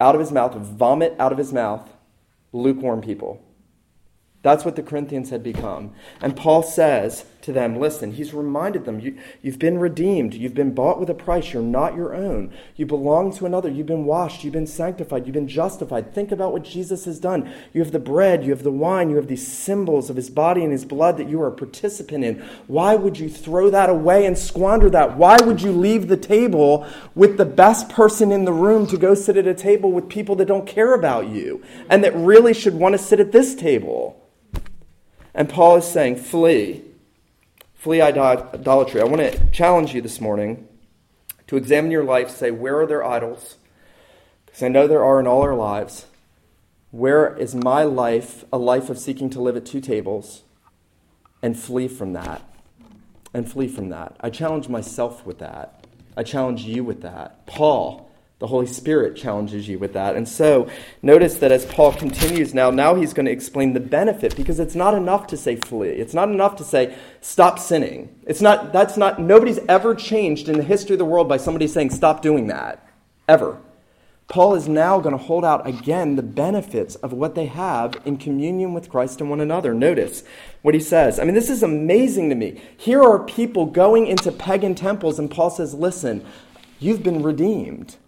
out 0.00 0.14
of 0.14 0.20
his 0.20 0.32
mouth, 0.32 0.54
vomit 0.54 1.14
out 1.18 1.32
of 1.32 1.38
his 1.38 1.52
mouth, 1.52 1.88
lukewarm 2.52 3.02
people. 3.02 3.42
That's 4.42 4.64
what 4.64 4.76
the 4.76 4.82
Corinthians 4.82 5.30
had 5.30 5.42
become. 5.42 5.92
And 6.20 6.36
Paul 6.36 6.62
says 6.62 7.24
to 7.42 7.52
them, 7.52 7.78
listen, 7.78 8.12
he's 8.12 8.32
reminded 8.32 8.84
them, 8.84 9.00
you, 9.00 9.18
have 9.44 9.58
been 9.58 9.78
redeemed. 9.78 10.32
You've 10.32 10.54
been 10.54 10.74
bought 10.74 11.00
with 11.00 11.10
a 11.10 11.14
price. 11.14 11.52
You're 11.52 11.62
not 11.62 11.96
your 11.96 12.14
own. 12.14 12.52
You 12.76 12.86
belong 12.86 13.32
to 13.34 13.46
another. 13.46 13.68
You've 13.68 13.86
been 13.86 14.04
washed. 14.04 14.44
You've 14.44 14.52
been 14.52 14.66
sanctified. 14.66 15.26
You've 15.26 15.34
been 15.34 15.48
justified. 15.48 16.14
Think 16.14 16.30
about 16.30 16.52
what 16.52 16.62
Jesus 16.62 17.04
has 17.04 17.18
done. 17.18 17.52
You 17.72 17.82
have 17.82 17.90
the 17.90 17.98
bread. 17.98 18.44
You 18.44 18.50
have 18.50 18.62
the 18.62 18.70
wine. 18.70 19.10
You 19.10 19.16
have 19.16 19.26
these 19.26 19.46
symbols 19.46 20.08
of 20.08 20.16
his 20.16 20.30
body 20.30 20.62
and 20.62 20.70
his 20.70 20.84
blood 20.84 21.16
that 21.16 21.28
you 21.28 21.42
are 21.42 21.48
a 21.48 21.52
participant 21.52 22.22
in. 22.22 22.38
Why 22.68 22.94
would 22.94 23.18
you 23.18 23.28
throw 23.28 23.70
that 23.70 23.90
away 23.90 24.24
and 24.24 24.38
squander 24.38 24.88
that? 24.90 25.16
Why 25.16 25.36
would 25.42 25.60
you 25.60 25.72
leave 25.72 26.06
the 26.06 26.16
table 26.16 26.86
with 27.16 27.38
the 27.38 27.44
best 27.44 27.88
person 27.88 28.30
in 28.30 28.44
the 28.44 28.52
room 28.52 28.86
to 28.86 28.96
go 28.96 29.14
sit 29.14 29.36
at 29.36 29.48
a 29.48 29.54
table 29.54 29.90
with 29.90 30.08
people 30.08 30.36
that 30.36 30.46
don't 30.46 30.66
care 30.66 30.94
about 30.94 31.28
you 31.28 31.62
and 31.90 32.04
that 32.04 32.14
really 32.14 32.54
should 32.54 32.74
want 32.74 32.92
to 32.92 32.98
sit 32.98 33.18
at 33.18 33.32
this 33.32 33.56
table? 33.56 34.18
And 35.34 35.48
Paul 35.48 35.76
is 35.76 35.86
saying, 35.86 36.16
flee. 36.16 36.84
Flee 37.82 38.00
idolatry. 38.00 39.00
I 39.00 39.04
want 39.06 39.22
to 39.22 39.50
challenge 39.50 39.92
you 39.92 40.00
this 40.00 40.20
morning 40.20 40.68
to 41.48 41.56
examine 41.56 41.90
your 41.90 42.04
life, 42.04 42.30
say, 42.30 42.52
where 42.52 42.78
are 42.78 42.86
there 42.86 43.04
idols? 43.04 43.56
Because 44.46 44.62
I 44.62 44.68
know 44.68 44.86
there 44.86 45.04
are 45.04 45.18
in 45.18 45.26
all 45.26 45.42
our 45.42 45.56
lives. 45.56 46.06
Where 46.92 47.36
is 47.36 47.56
my 47.56 47.82
life 47.82 48.44
a 48.52 48.56
life 48.56 48.88
of 48.88 49.00
seeking 49.00 49.30
to 49.30 49.42
live 49.42 49.56
at 49.56 49.66
two 49.66 49.80
tables? 49.80 50.44
And 51.42 51.58
flee 51.58 51.88
from 51.88 52.12
that. 52.12 52.48
And 53.34 53.50
flee 53.50 53.66
from 53.66 53.88
that. 53.88 54.16
I 54.20 54.30
challenge 54.30 54.68
myself 54.68 55.26
with 55.26 55.40
that. 55.40 55.84
I 56.16 56.22
challenge 56.22 56.62
you 56.62 56.84
with 56.84 57.02
that. 57.02 57.46
Paul 57.46 58.11
the 58.42 58.48
Holy 58.48 58.66
Spirit 58.66 59.14
challenges 59.14 59.68
you 59.68 59.78
with 59.78 59.92
that. 59.92 60.16
And 60.16 60.28
so 60.28 60.68
notice 61.00 61.36
that 61.36 61.52
as 61.52 61.64
Paul 61.64 61.92
continues 61.92 62.52
now, 62.52 62.72
now 62.72 62.96
he's 62.96 63.12
going 63.12 63.26
to 63.26 63.32
explain 63.32 63.72
the 63.72 63.78
benefit 63.78 64.34
because 64.34 64.58
it's 64.58 64.74
not 64.74 64.94
enough 64.94 65.28
to 65.28 65.36
say 65.36 65.54
flee. 65.54 65.90
It's 65.90 66.12
not 66.12 66.28
enough 66.28 66.56
to 66.56 66.64
say 66.64 66.96
stop 67.20 67.60
sinning. 67.60 68.12
It's 68.26 68.40
not, 68.40 68.72
that's 68.72 68.96
not, 68.96 69.20
nobody's 69.20 69.60
ever 69.68 69.94
changed 69.94 70.48
in 70.48 70.56
the 70.56 70.64
history 70.64 70.94
of 70.94 70.98
the 70.98 71.04
world 71.04 71.28
by 71.28 71.36
somebody 71.36 71.68
saying 71.68 71.90
stop 71.90 72.20
doing 72.20 72.48
that. 72.48 72.84
Ever. 73.28 73.60
Paul 74.26 74.56
is 74.56 74.66
now 74.66 74.98
going 74.98 75.16
to 75.16 75.22
hold 75.22 75.44
out 75.44 75.64
again 75.64 76.16
the 76.16 76.22
benefits 76.24 76.96
of 76.96 77.12
what 77.12 77.36
they 77.36 77.46
have 77.46 77.94
in 78.04 78.16
communion 78.16 78.74
with 78.74 78.90
Christ 78.90 79.20
and 79.20 79.30
one 79.30 79.40
another. 79.40 79.72
Notice 79.72 80.24
what 80.62 80.74
he 80.74 80.80
says. 80.80 81.20
I 81.20 81.24
mean, 81.24 81.34
this 81.34 81.48
is 81.48 81.62
amazing 81.62 82.28
to 82.30 82.34
me. 82.34 82.60
Here 82.76 83.04
are 83.04 83.22
people 83.22 83.66
going 83.66 84.08
into 84.08 84.32
pagan 84.32 84.74
temples, 84.74 85.20
and 85.20 85.30
Paul 85.30 85.50
says, 85.50 85.74
Listen, 85.74 86.26
you've 86.80 87.04
been 87.04 87.22
redeemed. 87.22 87.98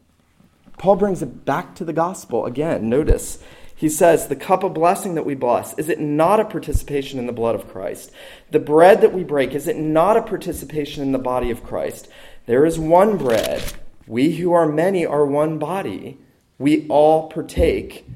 Paul 0.78 0.96
brings 0.96 1.22
it 1.22 1.44
back 1.44 1.74
to 1.76 1.84
the 1.84 1.92
gospel 1.92 2.46
again. 2.46 2.88
Notice, 2.88 3.38
he 3.74 3.88
says, 3.88 4.26
The 4.26 4.36
cup 4.36 4.62
of 4.62 4.74
blessing 4.74 5.14
that 5.14 5.26
we 5.26 5.34
bless, 5.34 5.76
is 5.78 5.88
it 5.88 6.00
not 6.00 6.40
a 6.40 6.44
participation 6.44 7.18
in 7.18 7.26
the 7.26 7.32
blood 7.32 7.54
of 7.54 7.68
Christ? 7.68 8.10
The 8.50 8.60
bread 8.60 9.00
that 9.00 9.12
we 9.12 9.24
break, 9.24 9.52
is 9.52 9.66
it 9.66 9.76
not 9.76 10.16
a 10.16 10.22
participation 10.22 11.02
in 11.02 11.12
the 11.12 11.18
body 11.18 11.50
of 11.50 11.64
Christ? 11.64 12.08
There 12.46 12.64
is 12.66 12.78
one 12.78 13.16
bread. 13.16 13.72
We 14.06 14.36
who 14.36 14.52
are 14.52 14.66
many 14.66 15.06
are 15.06 15.26
one 15.26 15.58
body. 15.58 16.18
We 16.58 16.86
all 16.88 17.28
partake 17.28 18.06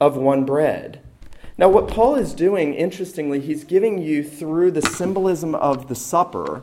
of 0.00 0.16
one 0.16 0.44
bread. 0.44 1.00
Now, 1.56 1.68
what 1.68 1.86
Paul 1.88 2.16
is 2.16 2.34
doing, 2.34 2.74
interestingly, 2.74 3.40
he's 3.40 3.62
giving 3.62 4.02
you 4.02 4.24
through 4.24 4.72
the 4.72 4.82
symbolism 4.82 5.54
of 5.54 5.88
the 5.88 5.94
supper 5.94 6.62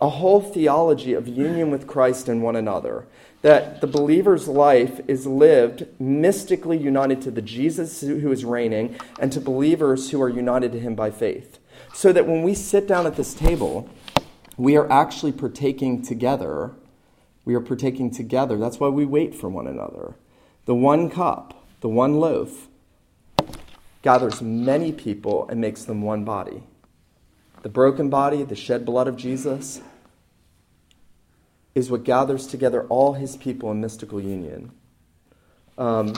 a 0.00 0.08
whole 0.08 0.40
theology 0.40 1.12
of 1.12 1.26
union 1.26 1.70
with 1.70 1.86
Christ 1.86 2.28
and 2.28 2.42
one 2.42 2.56
another 2.56 3.06
that 3.42 3.80
the 3.80 3.86
believer's 3.86 4.48
life 4.48 5.00
is 5.06 5.26
lived 5.26 5.86
mystically 6.00 6.76
united 6.76 7.22
to 7.22 7.30
the 7.30 7.42
Jesus 7.42 8.00
who 8.00 8.32
is 8.32 8.44
reigning 8.44 8.96
and 9.20 9.32
to 9.32 9.40
believers 9.40 10.10
who 10.10 10.20
are 10.20 10.28
united 10.28 10.72
to 10.72 10.80
him 10.80 10.94
by 10.94 11.10
faith. 11.10 11.58
So 11.94 12.12
that 12.12 12.26
when 12.26 12.42
we 12.42 12.54
sit 12.54 12.88
down 12.88 13.06
at 13.06 13.16
this 13.16 13.34
table, 13.34 13.88
we 14.56 14.76
are 14.76 14.90
actually 14.90 15.32
partaking 15.32 16.02
together. 16.02 16.72
We 17.44 17.54
are 17.54 17.60
partaking 17.60 18.10
together. 18.10 18.58
That's 18.58 18.80
why 18.80 18.88
we 18.88 19.06
wait 19.06 19.34
for 19.34 19.48
one 19.48 19.68
another. 19.68 20.16
The 20.64 20.74
one 20.74 21.08
cup, 21.08 21.64
the 21.80 21.88
one 21.88 22.18
loaf, 22.18 22.68
gathers 24.02 24.42
many 24.42 24.92
people 24.92 25.48
and 25.48 25.60
makes 25.60 25.84
them 25.84 26.02
one 26.02 26.24
body. 26.24 26.64
The 27.62 27.68
broken 27.68 28.08
body, 28.08 28.44
the 28.44 28.54
shed 28.54 28.84
blood 28.84 29.08
of 29.08 29.16
Jesus, 29.16 29.80
is 31.74 31.90
what 31.90 32.04
gathers 32.04 32.46
together 32.46 32.86
all 32.88 33.14
his 33.14 33.36
people 33.36 33.70
in 33.70 33.80
mystical 33.80 34.20
union. 34.20 34.70
Um, 35.76 36.12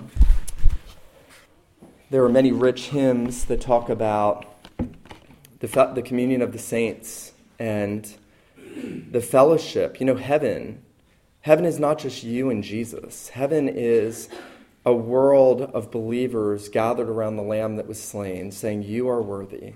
there 2.11 2.25
are 2.25 2.29
many 2.29 2.53
rich 2.53 2.89
hymns 2.89 3.45
that 3.47 3.61
talk 3.61 3.89
about 3.89 4.47
the, 5.61 5.69
fe- 5.69 5.93
the 5.95 6.03
communion 6.03 6.43
of 6.43 6.53
the 6.53 6.59
saints 6.59 7.33
and 7.59 8.15
the 9.11 9.21
fellowship. 9.21 10.01
You 10.01 10.07
know, 10.07 10.17
heaven. 10.17 10.83
Heaven 11.43 11.65
is 11.65 11.79
not 11.79 11.99
just 11.99 12.23
you 12.23 12.51
and 12.51 12.63
Jesus. 12.63 13.31
Heaven 13.31 13.69
is 13.69 14.29
a 14.85 14.93
world 14.93 15.63
of 15.63 15.91
believers 15.91 16.69
gathered 16.69 17.09
around 17.09 17.37
the 17.37 17.43
Lamb 17.43 17.77
that 17.77 17.87
was 17.87 18.03
slain, 18.03 18.51
saying, 18.51 18.83
You 18.83 19.09
are 19.09 19.23
worthy. 19.23 19.75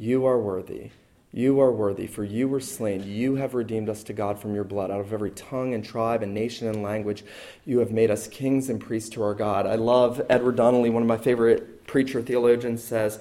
You 0.00 0.24
are 0.24 0.38
worthy. 0.38 0.92
You 1.30 1.60
are 1.60 1.70
worthy, 1.70 2.06
for 2.06 2.24
you 2.24 2.48
were 2.48 2.60
slain. 2.60 3.06
You 3.06 3.34
have 3.34 3.52
redeemed 3.52 3.90
us 3.90 4.02
to 4.04 4.14
God 4.14 4.38
from 4.38 4.54
your 4.54 4.64
blood. 4.64 4.90
Out 4.90 5.00
of 5.00 5.12
every 5.12 5.30
tongue 5.30 5.74
and 5.74 5.84
tribe 5.84 6.22
and 6.22 6.32
nation 6.32 6.68
and 6.68 6.82
language, 6.82 7.22
you 7.66 7.80
have 7.80 7.90
made 7.90 8.10
us 8.10 8.26
kings 8.26 8.70
and 8.70 8.80
priests 8.80 9.10
to 9.10 9.22
our 9.22 9.34
God. 9.34 9.66
I 9.66 9.74
love 9.74 10.22
Edward 10.30 10.56
Donnelly, 10.56 10.88
one 10.88 11.02
of 11.02 11.06
my 11.06 11.18
favorite 11.18 11.86
preacher 11.86 12.22
theologians, 12.22 12.82
says 12.82 13.18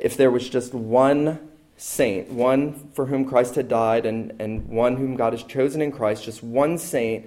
if 0.00 0.16
there 0.16 0.30
was 0.30 0.48
just 0.48 0.72
one 0.72 1.40
saint, 1.76 2.30
one 2.30 2.74
for 2.92 3.06
whom 3.06 3.24
Christ 3.24 3.56
had 3.56 3.66
died, 3.66 4.06
and, 4.06 4.40
and 4.40 4.68
one 4.68 4.98
whom 4.98 5.16
God 5.16 5.32
has 5.32 5.42
chosen 5.42 5.82
in 5.82 5.90
Christ, 5.90 6.22
just 6.22 6.44
one 6.44 6.78
saint 6.78 7.26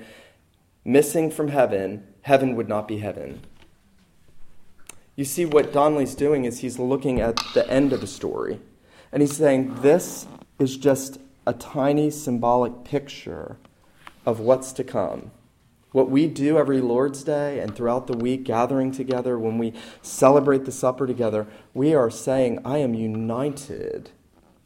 missing 0.86 1.30
from 1.30 1.50
heaven, 1.50 2.08
heaven 2.22 2.56
would 2.56 2.70
not 2.70 2.88
be 2.88 3.00
heaven. 3.00 3.42
You 5.22 5.26
see, 5.26 5.46
what 5.46 5.72
Donnelly's 5.72 6.16
doing 6.16 6.46
is 6.46 6.62
he's 6.62 6.80
looking 6.80 7.22
at 7.22 7.38
the 7.54 7.70
end 7.70 7.94
of 7.94 8.02
the 8.02 8.08
story 8.08 8.60
and 9.12 9.22
he's 9.22 9.38
saying 9.38 9.82
this 9.84 10.26
is 10.58 10.78
just 10.78 11.20
a 11.46 11.54
tiny 11.54 12.10
symbolic 12.10 12.84
picture 12.84 13.58
of 14.26 14.40
what's 14.40 14.74
to 14.74 14.84
come. 14.84 15.30
What 15.92 16.10
we 16.10 16.26
do 16.26 16.58
every 16.58 16.82
Lord's 16.82 17.24
Day 17.24 17.60
and 17.60 17.76
throughout 17.76 18.08
the 18.08 18.18
week, 18.18 18.46
gathering 18.46 18.92
together, 18.92 19.38
when 19.38 19.60
we 19.60 19.74
celebrate 20.02 20.66
the 20.66 20.72
supper 20.72 21.06
together, 21.06 21.46
we 21.76 21.94
are 21.94 22.10
saying, 22.10 22.58
I 22.66 22.80
am 22.80 22.96
united 22.96 24.10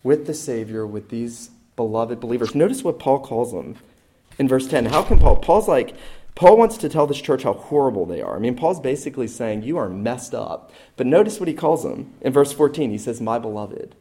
with 0.03 0.25
the 0.25 0.33
Savior, 0.33 0.87
with 0.87 1.09
these 1.09 1.49
beloved 1.75 2.21
believers. 2.21 2.55
Notice 2.55 2.81
what 2.81 2.97
Paul 2.97 3.19
calls 3.19 3.51
them 3.51 3.75
in 4.39 4.47
verse 4.47 4.69
10. 4.69 4.85
How 4.85 5.03
can 5.03 5.19
Paul? 5.19 5.35
Paul's 5.35 5.67
like, 5.67 5.97
Paul 6.35 6.57
wants 6.57 6.77
to 6.77 6.89
tell 6.89 7.07
this 7.07 7.21
church 7.21 7.43
how 7.43 7.53
horrible 7.53 8.05
they 8.05 8.21
are. 8.21 8.35
I 8.35 8.39
mean, 8.39 8.55
Paul's 8.55 8.79
basically 8.79 9.27
saying, 9.27 9.63
You 9.63 9.77
are 9.77 9.89
messed 9.89 10.35
up. 10.35 10.71
But 10.97 11.07
notice 11.07 11.39
what 11.39 11.47
he 11.47 11.53
calls 11.53 11.83
them. 11.83 12.13
In 12.21 12.33
verse 12.33 12.51
14, 12.51 12.91
he 12.91 12.97
says, 12.97 13.21
My 13.21 13.39
beloved 13.39 13.95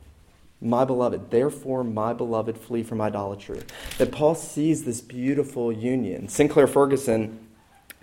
my 0.65 0.85
beloved. 0.85 1.31
Therefore, 1.31 1.85
my 1.85 2.13
beloved, 2.13 2.57
flee 2.57 2.83
from 2.83 3.01
idolatry. 3.01 3.61
That 3.99 4.13
Paul 4.13 4.35
sees 4.35 4.85
this 4.85 5.01
beautiful 5.01 5.71
union. 5.71 6.29
Sinclair 6.29 6.67
Ferguson 6.67 7.47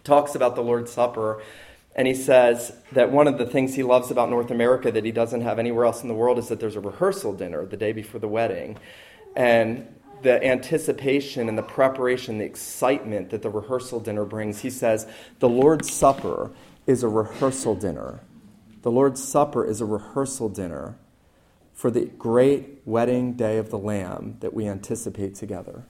talks 0.04 0.36
about 0.36 0.56
the 0.56 0.62
Lord's 0.62 0.92
Supper, 0.92 1.42
and 1.96 2.08
he 2.08 2.14
says 2.14 2.74
that 2.92 3.12
one 3.12 3.28
of 3.28 3.38
the 3.38 3.46
things 3.46 3.76
he 3.76 3.84
loves 3.84 4.12
about 4.12 4.30
North 4.30 4.52
America 4.52 4.92
that 4.92 5.04
he 5.04 5.12
doesn't 5.12 5.42
have 5.42 5.60
anywhere 5.60 5.86
else 5.86 6.04
in 6.04 6.08
the 6.08 6.14
world 6.14 6.38
is 6.38 6.48
that 6.50 6.60
there's 6.60 6.76
a 6.76 6.80
rehearsal 6.82 7.34
dinner 7.34 7.66
the 7.66 7.78
day 7.78 7.92
before 7.92 8.20
the 8.20 8.28
wedding. 8.28 8.78
And 9.36 9.88
the 10.22 10.44
anticipation 10.44 11.50
and 11.50 11.58
the 11.58 11.64
preparation, 11.64 12.38
the 12.38 12.46
excitement 12.46 13.30
that 13.32 13.42
the 13.42 13.50
rehearsal 13.50 14.00
dinner 14.00 14.26
brings. 14.26 14.62
He 14.62 14.70
says, 14.70 15.08
The 15.40 15.50
Lord's 15.50 15.92
Supper 15.92 16.52
is 16.88 17.04
a 17.04 17.08
rehearsal 17.08 17.76
dinner. 17.76 18.22
The 18.82 18.92
Lord's 18.92 19.24
Supper 19.24 19.66
is 19.66 19.82
a 19.82 19.86
rehearsal 19.86 20.50
dinner 20.50 20.98
for 21.74 21.92
the 21.92 22.06
great 22.06 22.82
wedding 22.86 23.34
day 23.34 23.58
of 23.58 23.70
the 23.70 23.78
Lamb 23.78 24.38
that 24.40 24.54
we 24.54 24.68
anticipate 24.68 25.36
together. 25.36 25.84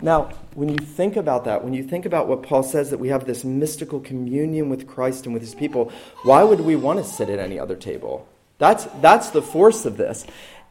Now, 0.00 0.32
when 0.54 0.68
you 0.68 0.78
think 0.78 1.16
about 1.16 1.44
that, 1.44 1.62
when 1.62 1.74
you 1.74 1.84
think 1.84 2.06
about 2.06 2.26
what 2.26 2.42
Paul 2.42 2.64
says 2.64 2.90
that 2.90 2.98
we 2.98 3.08
have 3.08 3.24
this 3.24 3.44
mystical 3.44 4.00
communion 4.00 4.68
with 4.68 4.88
Christ 4.88 5.26
and 5.26 5.32
with 5.32 5.42
his 5.42 5.54
people, 5.54 5.92
why 6.24 6.42
would 6.42 6.60
we 6.60 6.74
want 6.74 6.98
to 6.98 7.04
sit 7.04 7.28
at 7.28 7.38
any 7.38 7.58
other 7.58 7.76
table? 7.76 8.26
That's, 8.58 8.84
that's 9.00 9.30
the 9.30 9.42
force 9.42 9.84
of 9.86 9.96
this. 9.96 10.26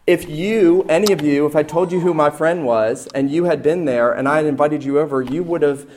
If 0.08 0.28
you, 0.28 0.84
any 0.90 1.14
of 1.14 1.22
you, 1.22 1.46
if 1.46 1.56
I 1.56 1.64
told 1.64 1.92
you 1.92 2.00
who 2.00 2.14
my 2.14 2.30
friend 2.30 2.66
was 2.66 3.08
and 3.14 3.30
you 3.30 3.46
had 3.46 3.62
been 3.62 3.86
there 3.86 4.12
and 4.12 4.28
I 4.28 4.38
had 4.38 4.46
invited 4.46 4.84
you 4.84 5.00
over, 5.00 5.22
you 5.22 5.44
would 5.44 5.62
have, 5.62 5.88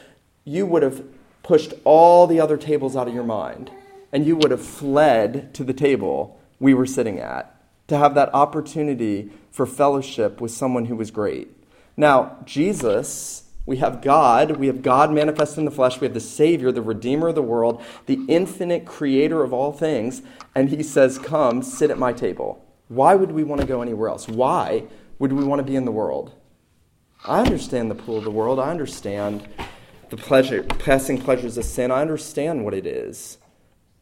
you 0.45 0.67
would 0.67 0.83
have 0.83 1.03
pushed 1.43 1.73
all 1.85 2.27
the 2.27 2.39
other 2.39 2.57
tables 2.57 2.97
out 2.97 3.09
of 3.09 3.15
your 3.15 3.25
mind 3.25 3.71
and 4.13 4.27
you 4.27 4.37
would 4.37 4.51
have 4.51 4.65
fled 4.65 5.55
to 5.55 5.65
the 5.65 5.73
table 5.73 6.39
we 6.61 6.75
were 6.75 6.87
sitting 6.87 7.19
at 7.19 7.55
to 7.89 7.99
have 7.99 8.15
that 8.15 8.33
opportunity 8.35 9.31
for 9.51 9.67
fellowship 9.67 10.41
with 10.41 10.51
someone 10.51 10.87
who 10.87 10.97
was 10.97 11.11
great. 11.11 11.51
Now, 11.97 12.39
Jesus, 12.45 13.45
we 13.67 13.79
have 13.79 14.03
God, 14.03 14.57
we 14.57 14.67
have 14.67 14.83
God 14.83 15.13
manifested 15.13 15.59
in 15.59 15.65
the 15.65 15.71
flesh, 15.71 16.01
we 16.01 16.07
have 16.07 16.15
the 16.15 16.21
Savior, 16.21 16.73
the 16.73 16.83
Redeemer 16.83 17.29
of 17.29 17.35
the 17.35 17.43
world, 17.43 17.83
the 18.07 18.25
infinite 18.29 18.85
creator 18.85 19.43
of 19.43 19.53
all 19.53 19.73
things, 19.73 20.23
and 20.55 20.71
He 20.71 20.83
says, 20.83 21.19
Come, 21.19 21.63
sit 21.63 21.91
at 21.91 21.99
my 21.99 22.13
table. 22.13 22.64
Why 22.89 23.15
would 23.15 23.33
we 23.33 23.45
want 23.45 23.61
to 23.61 23.67
go 23.67 23.83
anywhere 23.83 24.09
else? 24.09 24.29
Why 24.29 24.85
would 25.19 25.33
we 25.33 25.45
want 25.45 25.61
to 25.61 25.65
be 25.65 25.77
in 25.77 25.85
the 25.85 25.93
world? 25.93 26.35
I 27.25 27.41
understand 27.41 27.91
the 27.91 27.95
pull 27.95 28.19
of 28.19 28.25
the 28.25 28.31
world. 28.31 28.59
I 28.59 28.71
understand 28.71 29.49
the 30.11 30.17
pleasure, 30.17 30.63
passing 30.63 31.21
pleasures 31.21 31.57
of 31.57 31.65
sin. 31.65 31.91
I 31.91 32.03
understand 32.03 32.65
what 32.65 32.75
it 32.75 32.87
is 32.87 33.39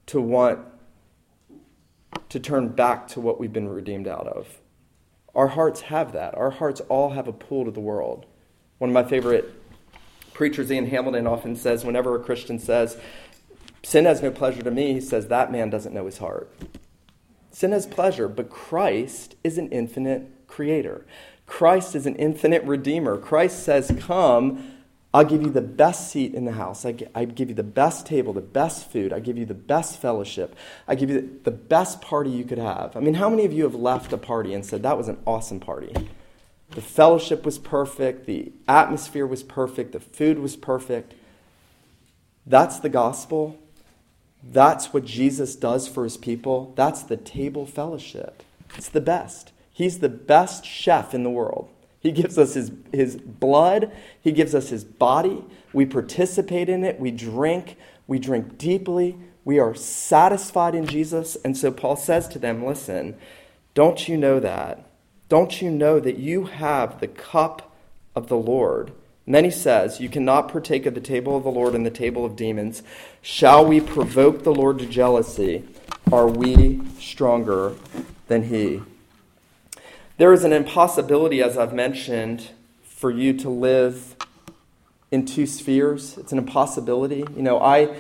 to 0.07 0.21
want 0.21 0.59
to 2.29 2.41
turn 2.41 2.69
back 2.69 3.07
to 3.09 3.21
what 3.21 3.39
we've 3.39 3.53
been 3.53 3.69
redeemed 3.69 4.09
out 4.09 4.27
of. 4.27 4.61
Our 5.35 5.49
hearts 5.49 5.83
have 5.83 6.13
that. 6.13 6.35
Our 6.35 6.51
hearts 6.51 6.81
all 6.89 7.11
have 7.11 7.29
a 7.29 7.33
pull 7.33 7.65
to 7.65 7.71
the 7.71 7.81
world. 7.81 8.27
One 8.79 8.91
of 8.91 8.95
my 8.95 9.05
favorite 9.05 9.55
preachers, 10.35 10.71
Ian 10.71 10.87
Hamilton, 10.87 11.27
often 11.27 11.57
says 11.57 11.85
whenever 11.85 12.17
a 12.17 12.23
Christian 12.23 12.59
says, 12.59 12.99
Sin 13.85 14.05
has 14.05 14.23
no 14.23 14.31
pleasure 14.31 14.63
to 14.63 14.71
me, 14.71 14.93
he 14.93 15.01
says, 15.01 15.29
That 15.29 15.53
man 15.53 15.71
doesn't 15.71 15.95
know 15.95 16.07
his 16.07 16.19
heart. 16.19 16.53
Sin 17.53 17.73
has 17.73 17.87
pleasure, 17.87 18.29
but 18.29 18.51
Christ 18.51 19.37
is 19.45 19.59
an 19.59 19.69
infinite 19.69 20.31
creator. 20.49 21.07
Christ 21.47 21.95
is 21.95 22.07
an 22.07 22.17
infinite 22.17 22.65
redeemer. 22.65 23.19
Christ 23.19 23.63
says, 23.63 23.93
Come, 24.01 24.79
I'll 25.15 25.25
give 25.25 25.43
you 25.43 25.51
the 25.51 25.61
best 25.61 26.11
seat 26.11 26.35
in 26.35 26.47
the 26.47 26.53
house. 26.53 26.87
I, 26.87 26.93
give 26.93 27.51
you 27.51 27.55
the 27.55 27.63
best 27.63 28.07
table, 28.07 28.33
the 28.33 28.41
best 28.41 28.91
food. 28.91 29.13
I 29.13 29.21
give 29.21 29.37
you 29.37 29.45
the 29.45 29.53
best 29.53 30.01
fellowship. 30.01 30.57
I 30.89 30.95
give 30.95 31.11
you 31.11 31.41
the 31.45 31.51
best 31.51 32.01
party 32.01 32.31
you 32.31 32.45
could 32.45 32.59
have. 32.59 32.97
I 32.97 33.01
mean, 33.01 33.15
how 33.15 33.29
many 33.29 33.45
of 33.45 33.53
you 33.53 33.65
have 33.65 33.75
left 33.75 34.15
a 34.15 34.19
party 34.19 34.55
and 34.55 34.65
said, 34.65 34.83
That 34.83 34.97
was 34.97 35.09
an 35.09 35.19
awesome 35.27 35.61
party? 35.61 35.93
The 36.71 36.81
fellowship 36.81 37.45
was 37.45 37.59
perfect, 37.59 38.25
the 38.25 38.51
atmosphere 38.67 39.27
was 39.27 39.43
perfect, 39.43 39.93
the 39.93 40.01
food 40.01 40.39
was 40.39 40.57
perfect. 40.57 41.13
That's 42.47 42.81
the 42.81 42.89
gospel. 42.89 43.59
That's 44.43 44.93
what 44.93 45.05
Jesus 45.05 45.55
does 45.57 45.87
for 45.87 46.05
his 46.05 46.17
people. 46.17 46.73
That's 46.77 47.03
the 47.03 47.17
table 47.17 47.67
fellowship. 47.67 48.43
It's 48.77 48.89
the 48.89 49.01
best. 49.01 49.53
He's 49.73 50.01
the 50.01 50.09
best 50.09 50.65
chef 50.65 51.15
in 51.15 51.23
the 51.23 51.31
world. 51.31 51.69
He 52.01 52.11
gives 52.11 52.37
us 52.37 52.55
his, 52.55 52.73
his 52.93 53.17
blood, 53.17 53.93
He 54.21 54.33
gives 54.33 54.55
us 54.55 54.71
His 54.71 54.83
body. 54.83 55.45
We 55.73 55.87
participate 55.87 56.69
in 56.69 56.83
it, 56.83 56.99
we 56.99 57.13
drink, 57.13 57.77
we 58.09 58.19
drink 58.19 58.59
deeply, 58.59 59.17
we 59.45 59.59
are 59.59 59.75
satisfied 59.75 60.75
in 60.75 60.87
Jesus. 60.87 61.37
And 61.45 61.57
so 61.57 61.71
Paul 61.71 61.97
says 61.97 62.27
to 62.29 62.39
them, 62.39 62.65
Listen, 62.65 63.17
don't 63.75 64.09
you 64.09 64.17
know 64.17 64.41
that? 64.41 64.85
Don't 65.29 65.63
you 65.63 65.71
know 65.71 66.01
that 66.01 66.19
you 66.19 66.45
have 66.45 67.01
the 67.01 67.09
cup 67.09 67.75
of 68.15 68.27
the 68.27 68.37
Lord? 68.37 68.93
Then 69.27 69.45
he 69.45 69.51
says, 69.51 70.01
You 70.01 70.09
cannot 70.09 70.49
partake 70.49 70.87
of 70.87 70.95
the 70.95 71.01
table 71.01 71.37
of 71.37 71.45
the 71.45 71.51
Lord 71.51 71.75
and 71.75 71.87
the 71.87 71.91
table 71.91 72.25
of 72.25 72.37
demons. 72.37 72.83
Shall 73.21 73.65
we 73.65 73.81
provoke 73.81 74.43
the 74.43 74.55
Lord 74.55 74.79
to 74.81 74.87
jealousy? 74.87 75.65
Are 76.11 76.27
we 76.27 76.83
stronger 76.99 77.75
than 78.27 78.45
he? 78.45 78.83
There 80.19 80.33
is 80.33 80.45
an 80.45 80.53
impossibility, 80.53 81.43
as 81.43 81.57
I've 81.57 81.73
mentioned, 81.73 82.51
for 82.83 83.11
you 83.11 83.33
to 83.39 83.49
live 83.49 84.17
in 85.11 85.25
two 85.25 85.47
spheres. 85.47 86.19
It's 86.19 86.33
an 86.33 86.39
impossibility. 86.39 87.25
You 87.37 87.43
know, 87.43 87.61
I, 87.61 87.97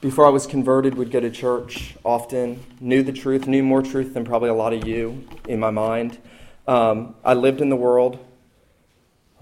before 0.00 0.26
I 0.26 0.30
was 0.30 0.46
converted, 0.46 0.96
would 0.96 1.10
go 1.10 1.20
to 1.20 1.30
church 1.30 1.96
often, 2.04 2.62
knew 2.80 3.02
the 3.02 3.12
truth, 3.12 3.46
knew 3.46 3.62
more 3.62 3.82
truth 3.82 4.14
than 4.14 4.24
probably 4.24 4.48
a 4.48 4.54
lot 4.54 4.72
of 4.72 4.86
you 4.86 5.26
in 5.48 5.60
my 5.60 5.70
mind. 5.70 6.18
Um, 6.66 7.14
I 7.24 7.34
lived 7.34 7.60
in 7.60 7.68
the 7.68 7.76
world 7.76 8.18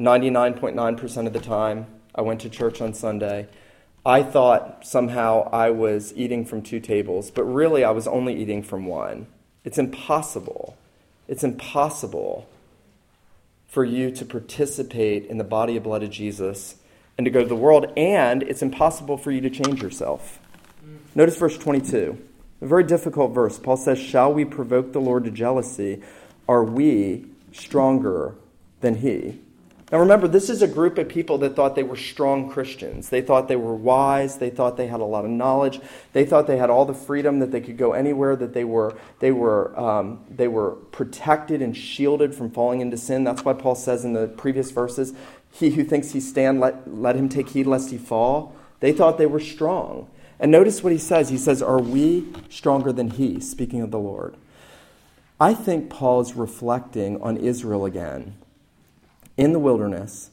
99.9% 0.02 1.26
of 1.28 1.32
the 1.32 1.40
time. 1.40 1.86
I 2.12 2.22
went 2.22 2.40
to 2.40 2.50
church 2.50 2.80
on 2.80 2.92
Sunday. 2.92 3.46
I 4.04 4.24
thought 4.24 4.84
somehow 4.84 5.48
I 5.52 5.70
was 5.70 6.12
eating 6.16 6.44
from 6.44 6.60
two 6.60 6.80
tables, 6.80 7.30
but 7.30 7.44
really 7.44 7.84
I 7.84 7.92
was 7.92 8.08
only 8.08 8.34
eating 8.34 8.64
from 8.64 8.86
one. 8.86 9.28
It's 9.64 9.78
impossible. 9.78 10.76
It's 11.28 11.44
impossible 11.44 12.48
for 13.68 13.84
you 13.84 14.10
to 14.10 14.24
participate 14.24 15.26
in 15.26 15.38
the 15.38 15.44
body 15.44 15.76
and 15.76 15.84
blood 15.84 16.02
of 16.02 16.10
Jesus 16.10 16.74
and 17.16 17.24
to 17.24 17.30
go 17.30 17.42
to 17.42 17.48
the 17.48 17.54
world, 17.54 17.92
and 17.96 18.42
it's 18.42 18.60
impossible 18.60 19.16
for 19.16 19.30
you 19.30 19.40
to 19.40 19.50
change 19.50 19.80
yourself. 19.80 20.40
Mm. 20.84 20.98
Notice 21.14 21.36
verse 21.36 21.56
22. 21.56 22.18
A 22.60 22.66
very 22.66 22.82
difficult 22.82 23.32
verse. 23.32 23.56
Paul 23.58 23.76
says, 23.76 23.98
Shall 23.98 24.32
we 24.32 24.44
provoke 24.44 24.92
the 24.92 25.00
Lord 25.00 25.24
to 25.24 25.30
jealousy? 25.30 26.02
Are 26.48 26.64
we 26.64 27.26
stronger 27.52 28.34
than 28.80 28.96
he? 28.96 29.38
Now 29.92 29.98
remember, 29.98 30.26
this 30.26 30.48
is 30.48 30.62
a 30.62 30.68
group 30.68 30.96
of 30.96 31.06
people 31.10 31.36
that 31.38 31.54
thought 31.54 31.74
they 31.74 31.82
were 31.82 31.98
strong 31.98 32.48
Christians. 32.48 33.10
They 33.10 33.20
thought 33.20 33.46
they 33.46 33.56
were 33.56 33.74
wise. 33.74 34.38
They 34.38 34.48
thought 34.48 34.78
they 34.78 34.86
had 34.86 35.00
a 35.00 35.04
lot 35.04 35.26
of 35.26 35.30
knowledge. 35.30 35.80
They 36.14 36.24
thought 36.24 36.46
they 36.46 36.56
had 36.56 36.70
all 36.70 36.86
the 36.86 36.94
freedom 36.94 37.40
that 37.40 37.52
they 37.52 37.60
could 37.60 37.76
go 37.76 37.92
anywhere. 37.92 38.34
That 38.34 38.54
they 38.54 38.64
were 38.64 38.96
they 39.20 39.32
were 39.32 39.78
um, 39.78 40.24
they 40.30 40.48
were 40.48 40.70
protected 40.70 41.60
and 41.60 41.76
shielded 41.76 42.34
from 42.34 42.50
falling 42.50 42.80
into 42.80 42.96
sin. 42.96 43.22
That's 43.22 43.44
why 43.44 43.52
Paul 43.52 43.74
says 43.74 44.02
in 44.02 44.14
the 44.14 44.28
previous 44.28 44.70
verses, 44.70 45.12
"He 45.50 45.72
who 45.72 45.84
thinks 45.84 46.12
he 46.12 46.20
stand, 46.20 46.58
let 46.58 46.90
let 46.90 47.14
him 47.14 47.28
take 47.28 47.50
heed 47.50 47.66
lest 47.66 47.90
he 47.90 47.98
fall." 47.98 48.54
They 48.80 48.92
thought 48.92 49.18
they 49.18 49.26
were 49.26 49.40
strong. 49.40 50.08
And 50.40 50.50
notice 50.50 50.82
what 50.82 50.94
he 50.94 50.98
says. 50.98 51.28
He 51.28 51.36
says, 51.36 51.60
"Are 51.60 51.82
we 51.82 52.28
stronger 52.48 52.92
than 52.94 53.10
he?" 53.10 53.40
Speaking 53.40 53.82
of 53.82 53.90
the 53.90 53.98
Lord. 53.98 54.38
I 55.38 55.52
think 55.52 55.90
Paul 55.90 56.22
is 56.22 56.34
reflecting 56.34 57.20
on 57.20 57.36
Israel 57.36 57.84
again 57.84 58.36
in 59.36 59.52
the 59.52 59.58
wilderness. 59.58 60.30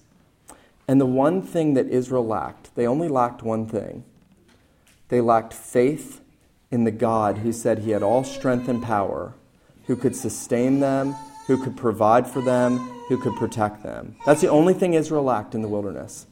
And 0.87 0.99
the 0.99 1.05
one 1.05 1.41
thing 1.41 1.75
that 1.75 1.87
Israel 1.87 2.25
lacked, 2.25 2.75
they 2.75 2.87
only 2.87 3.07
lacked 3.07 3.43
one 3.43 3.67
thing. 3.67 4.03
They 5.09 5.21
lacked 5.21 5.53
faith 5.53 6.21
in 6.71 6.83
the 6.83 6.91
God 6.91 7.39
who 7.39 7.51
said 7.51 7.79
he 7.79 7.91
had 7.91 8.03
all 8.03 8.23
strength 8.23 8.67
and 8.67 8.81
power, 8.81 9.33
who 9.87 9.95
could 9.95 10.15
sustain 10.15 10.79
them, 10.79 11.15
who 11.47 11.63
could 11.63 11.75
provide 11.75 12.27
for 12.27 12.41
them, 12.41 12.77
who 13.07 13.17
could 13.17 13.35
protect 13.35 13.83
them. 13.83 14.15
That's 14.25 14.41
the 14.41 14.49
only 14.49 14.73
thing 14.73 14.93
Israel 14.93 15.23
lacked 15.23 15.55
in 15.55 15.61
the 15.61 15.67
wilderness 15.67 16.27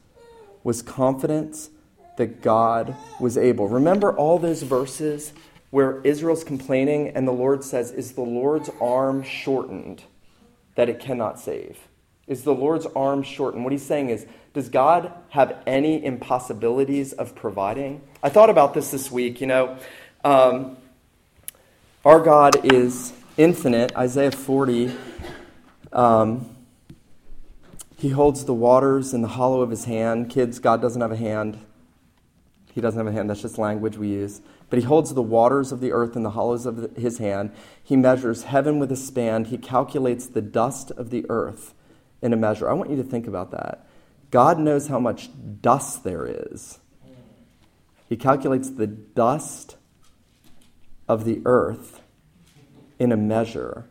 was 0.64 0.82
confidence 0.82 1.70
that 2.16 2.42
God 2.42 2.94
was 3.20 3.38
able. 3.38 3.68
Remember 3.68 4.14
all 4.16 4.38
those 4.38 4.62
verses 4.62 5.32
where 5.70 6.00
Israel's 6.02 6.44
complaining 6.44 7.08
and 7.08 7.26
the 7.26 7.32
Lord 7.32 7.64
says, 7.64 7.90
Is 7.90 8.12
the 8.12 8.22
Lord's 8.22 8.70
arm 8.80 9.22
shortened 9.22 10.02
that 10.74 10.88
it 10.88 11.00
cannot 11.00 11.38
save? 11.38 11.78
Is 12.28 12.42
the 12.44 12.54
Lord's 12.54 12.84
arm 12.94 13.22
shortened? 13.22 13.64
What 13.64 13.72
he's 13.72 13.84
saying 13.84 14.10
is, 14.10 14.26
does 14.52 14.68
God 14.68 15.12
have 15.30 15.56
any 15.66 16.04
impossibilities 16.04 17.14
of 17.14 17.34
providing? 17.34 18.02
I 18.22 18.28
thought 18.28 18.50
about 18.50 18.74
this 18.74 18.90
this 18.90 19.10
week. 19.10 19.40
You 19.40 19.46
know, 19.46 19.78
um, 20.24 20.76
our 22.04 22.20
God 22.20 22.66
is 22.66 23.14
infinite. 23.38 23.96
Isaiah 23.96 24.30
40. 24.30 24.92
Um, 25.90 26.54
he 27.96 28.10
holds 28.10 28.44
the 28.44 28.54
waters 28.54 29.14
in 29.14 29.22
the 29.22 29.28
hollow 29.28 29.62
of 29.62 29.70
his 29.70 29.86
hand. 29.86 30.28
Kids, 30.28 30.58
God 30.58 30.82
doesn't 30.82 31.00
have 31.00 31.12
a 31.12 31.16
hand. 31.16 31.58
He 32.74 32.82
doesn't 32.82 32.98
have 32.98 33.06
a 33.06 33.12
hand. 33.12 33.30
That's 33.30 33.40
just 33.40 33.56
language 33.56 33.96
we 33.96 34.08
use. 34.08 34.42
But 34.68 34.78
he 34.78 34.84
holds 34.84 35.14
the 35.14 35.22
waters 35.22 35.72
of 35.72 35.80
the 35.80 35.92
earth 35.92 36.14
in 36.14 36.24
the 36.24 36.30
hollows 36.30 36.66
of 36.66 36.94
his 36.94 37.16
hand. 37.18 37.52
He 37.82 37.96
measures 37.96 38.44
heaven 38.44 38.78
with 38.78 38.92
a 38.92 38.96
span. 38.96 39.46
He 39.46 39.56
calculates 39.56 40.26
the 40.26 40.42
dust 40.42 40.90
of 40.90 41.08
the 41.08 41.24
earth 41.30 41.72
in 42.22 42.32
a 42.32 42.36
measure. 42.36 42.68
I 42.68 42.72
want 42.72 42.90
you 42.90 42.96
to 42.96 43.02
think 43.02 43.26
about 43.26 43.50
that. 43.52 43.86
God 44.30 44.58
knows 44.58 44.88
how 44.88 44.98
much 44.98 45.30
dust 45.60 46.04
there 46.04 46.26
is. 46.26 46.78
He 48.08 48.16
calculates 48.16 48.70
the 48.70 48.86
dust 48.86 49.76
of 51.08 51.24
the 51.24 51.40
earth 51.44 52.00
in 52.98 53.12
a 53.12 53.16
measure. 53.16 53.86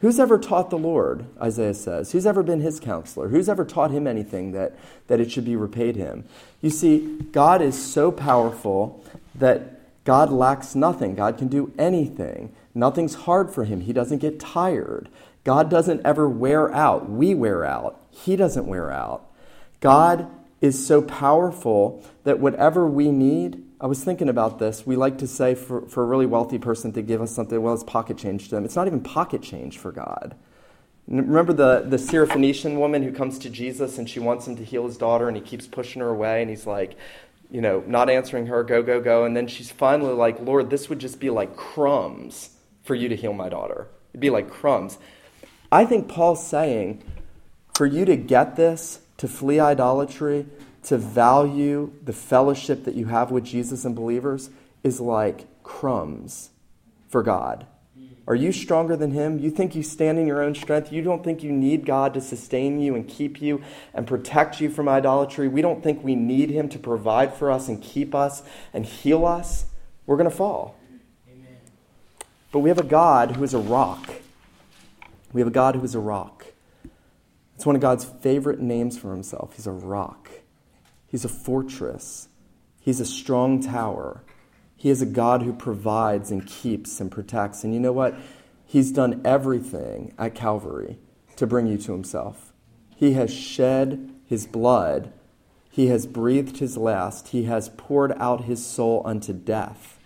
Who's 0.00 0.18
ever 0.18 0.38
taught 0.38 0.70
the 0.70 0.78
Lord, 0.78 1.26
Isaiah 1.40 1.74
says? 1.74 2.12
Who's 2.12 2.24
ever 2.24 2.42
been 2.42 2.60
his 2.60 2.80
counselor? 2.80 3.28
Who's 3.28 3.50
ever 3.50 3.66
taught 3.66 3.90
him 3.90 4.06
anything 4.06 4.52
that, 4.52 4.78
that 5.08 5.20
it 5.20 5.30
should 5.30 5.44
be 5.44 5.56
repaid 5.56 5.96
him? 5.96 6.24
You 6.62 6.70
see, 6.70 7.18
God 7.32 7.60
is 7.60 7.80
so 7.80 8.10
powerful 8.10 9.04
that 9.34 10.04
God 10.04 10.30
lacks 10.30 10.74
nothing. 10.74 11.14
God 11.14 11.36
can 11.36 11.48
do 11.48 11.72
anything. 11.78 12.54
Nothing's 12.74 13.14
hard 13.14 13.52
for 13.52 13.64
him. 13.64 13.82
He 13.82 13.92
doesn't 13.92 14.18
get 14.18 14.40
tired. 14.40 15.10
God 15.44 15.70
doesn't 15.70 16.04
ever 16.04 16.28
wear 16.28 16.72
out. 16.74 17.08
We 17.08 17.34
wear 17.34 17.64
out. 17.64 18.00
He 18.10 18.36
doesn't 18.36 18.66
wear 18.66 18.90
out. 18.90 19.26
God 19.80 20.30
is 20.60 20.86
so 20.86 21.00
powerful 21.00 22.04
that 22.24 22.38
whatever 22.38 22.86
we 22.86 23.10
need, 23.10 23.64
I 23.80 23.86
was 23.86 24.04
thinking 24.04 24.28
about 24.28 24.58
this. 24.58 24.86
We 24.86 24.96
like 24.96 25.16
to 25.18 25.26
say 25.26 25.54
for, 25.54 25.86
for 25.86 26.02
a 26.02 26.06
really 26.06 26.26
wealthy 26.26 26.58
person 26.58 26.92
to 26.92 27.02
give 27.02 27.22
us 27.22 27.34
something, 27.34 27.60
well, 27.60 27.72
it's 27.72 27.84
pocket 27.84 28.18
change 28.18 28.44
to 28.44 28.54
them. 28.54 28.64
It's 28.64 28.76
not 28.76 28.86
even 28.86 29.00
pocket 29.00 29.42
change 29.42 29.78
for 29.78 29.90
God. 29.90 30.36
Remember 31.08 31.52
the, 31.52 31.84
the 31.88 31.96
Syrophoenician 31.96 32.76
woman 32.78 33.02
who 33.02 33.10
comes 33.10 33.38
to 33.40 33.50
Jesus 33.50 33.98
and 33.98 34.08
she 34.08 34.20
wants 34.20 34.46
him 34.46 34.56
to 34.56 34.64
heal 34.64 34.86
his 34.86 34.98
daughter 34.98 35.26
and 35.26 35.36
he 35.36 35.42
keeps 35.42 35.66
pushing 35.66 36.00
her 36.02 36.08
away 36.08 36.42
and 36.42 36.50
he's 36.50 36.66
like, 36.66 36.96
you 37.50 37.60
know, 37.60 37.82
not 37.86 38.08
answering 38.08 38.46
her, 38.46 38.62
go, 38.62 38.82
go, 38.82 39.00
go. 39.00 39.24
And 39.24 39.36
then 39.36 39.48
she's 39.48 39.72
finally 39.72 40.12
like, 40.12 40.38
Lord, 40.40 40.70
this 40.70 40.88
would 40.88 41.00
just 41.00 41.18
be 41.18 41.30
like 41.30 41.56
crumbs 41.56 42.50
for 42.84 42.94
you 42.94 43.08
to 43.08 43.16
heal 43.16 43.32
my 43.32 43.48
daughter. 43.48 43.88
It'd 44.12 44.20
be 44.20 44.30
like 44.30 44.50
crumbs. 44.50 44.98
I 45.72 45.84
think 45.84 46.08
Paul's 46.08 46.46
saying, 46.46 47.02
for 47.74 47.86
you 47.86 48.04
to 48.04 48.16
get 48.16 48.56
this, 48.56 49.00
to 49.18 49.28
flee 49.28 49.60
idolatry, 49.60 50.46
to 50.84 50.98
value 50.98 51.92
the 52.02 52.12
fellowship 52.12 52.84
that 52.84 52.94
you 52.94 53.06
have 53.06 53.30
with 53.30 53.44
Jesus 53.44 53.84
and 53.84 53.94
believers, 53.94 54.50
is 54.82 55.00
like 55.00 55.46
crumbs 55.62 56.50
for 57.08 57.22
God. 57.22 57.66
Are 58.26 58.34
you 58.34 58.52
stronger 58.52 58.96
than 58.96 59.10
Him? 59.10 59.40
You 59.40 59.50
think 59.50 59.74
you 59.74 59.82
stand 59.82 60.18
in 60.18 60.26
your 60.26 60.40
own 60.40 60.54
strength? 60.54 60.92
You 60.92 61.02
don't 61.02 61.24
think 61.24 61.42
you 61.42 61.50
need 61.50 61.84
God 61.84 62.14
to 62.14 62.20
sustain 62.20 62.80
you 62.80 62.94
and 62.94 63.08
keep 63.08 63.42
you 63.42 63.60
and 63.92 64.06
protect 64.06 64.60
you 64.60 64.70
from 64.70 64.88
idolatry? 64.88 65.48
We 65.48 65.62
don't 65.62 65.82
think 65.82 66.04
we 66.04 66.14
need 66.14 66.50
Him 66.50 66.68
to 66.68 66.78
provide 66.78 67.34
for 67.34 67.50
us 67.50 67.68
and 67.68 67.82
keep 67.82 68.14
us 68.14 68.42
and 68.72 68.86
heal 68.86 69.26
us? 69.26 69.66
We're 70.06 70.16
going 70.16 70.30
to 70.30 70.36
fall. 70.36 70.76
Amen. 71.28 71.56
But 72.52 72.60
we 72.60 72.68
have 72.68 72.78
a 72.78 72.84
God 72.84 73.32
who 73.32 73.42
is 73.42 73.52
a 73.52 73.58
rock. 73.58 74.08
We 75.32 75.40
have 75.40 75.48
a 75.48 75.52
God 75.52 75.76
who 75.76 75.84
is 75.84 75.94
a 75.94 76.00
rock. 76.00 76.46
It's 77.54 77.66
one 77.66 77.76
of 77.76 77.82
God's 77.82 78.04
favorite 78.04 78.60
names 78.60 78.98
for 78.98 79.10
Himself. 79.10 79.54
He's 79.54 79.66
a 79.66 79.72
rock, 79.72 80.30
He's 81.06 81.24
a 81.24 81.28
fortress, 81.28 82.28
He's 82.80 83.00
a 83.00 83.06
strong 83.06 83.62
tower. 83.62 84.22
He 84.76 84.88
is 84.88 85.02
a 85.02 85.06
God 85.06 85.42
who 85.42 85.52
provides 85.52 86.30
and 86.30 86.46
keeps 86.46 87.00
and 87.00 87.12
protects. 87.12 87.64
And 87.64 87.74
you 87.74 87.80
know 87.80 87.92
what? 87.92 88.14
He's 88.64 88.90
done 88.90 89.20
everything 89.26 90.14
at 90.18 90.34
Calvary 90.34 90.96
to 91.36 91.46
bring 91.46 91.66
you 91.66 91.76
to 91.76 91.92
Himself. 91.92 92.54
He 92.96 93.12
has 93.12 93.32
shed 93.32 94.10
His 94.24 94.46
blood, 94.46 95.12
He 95.70 95.88
has 95.88 96.06
breathed 96.06 96.58
His 96.58 96.78
last, 96.78 97.28
He 97.28 97.44
has 97.44 97.68
poured 97.76 98.12
out 98.12 98.44
His 98.44 98.64
soul 98.64 99.02
unto 99.04 99.34
death 99.34 99.98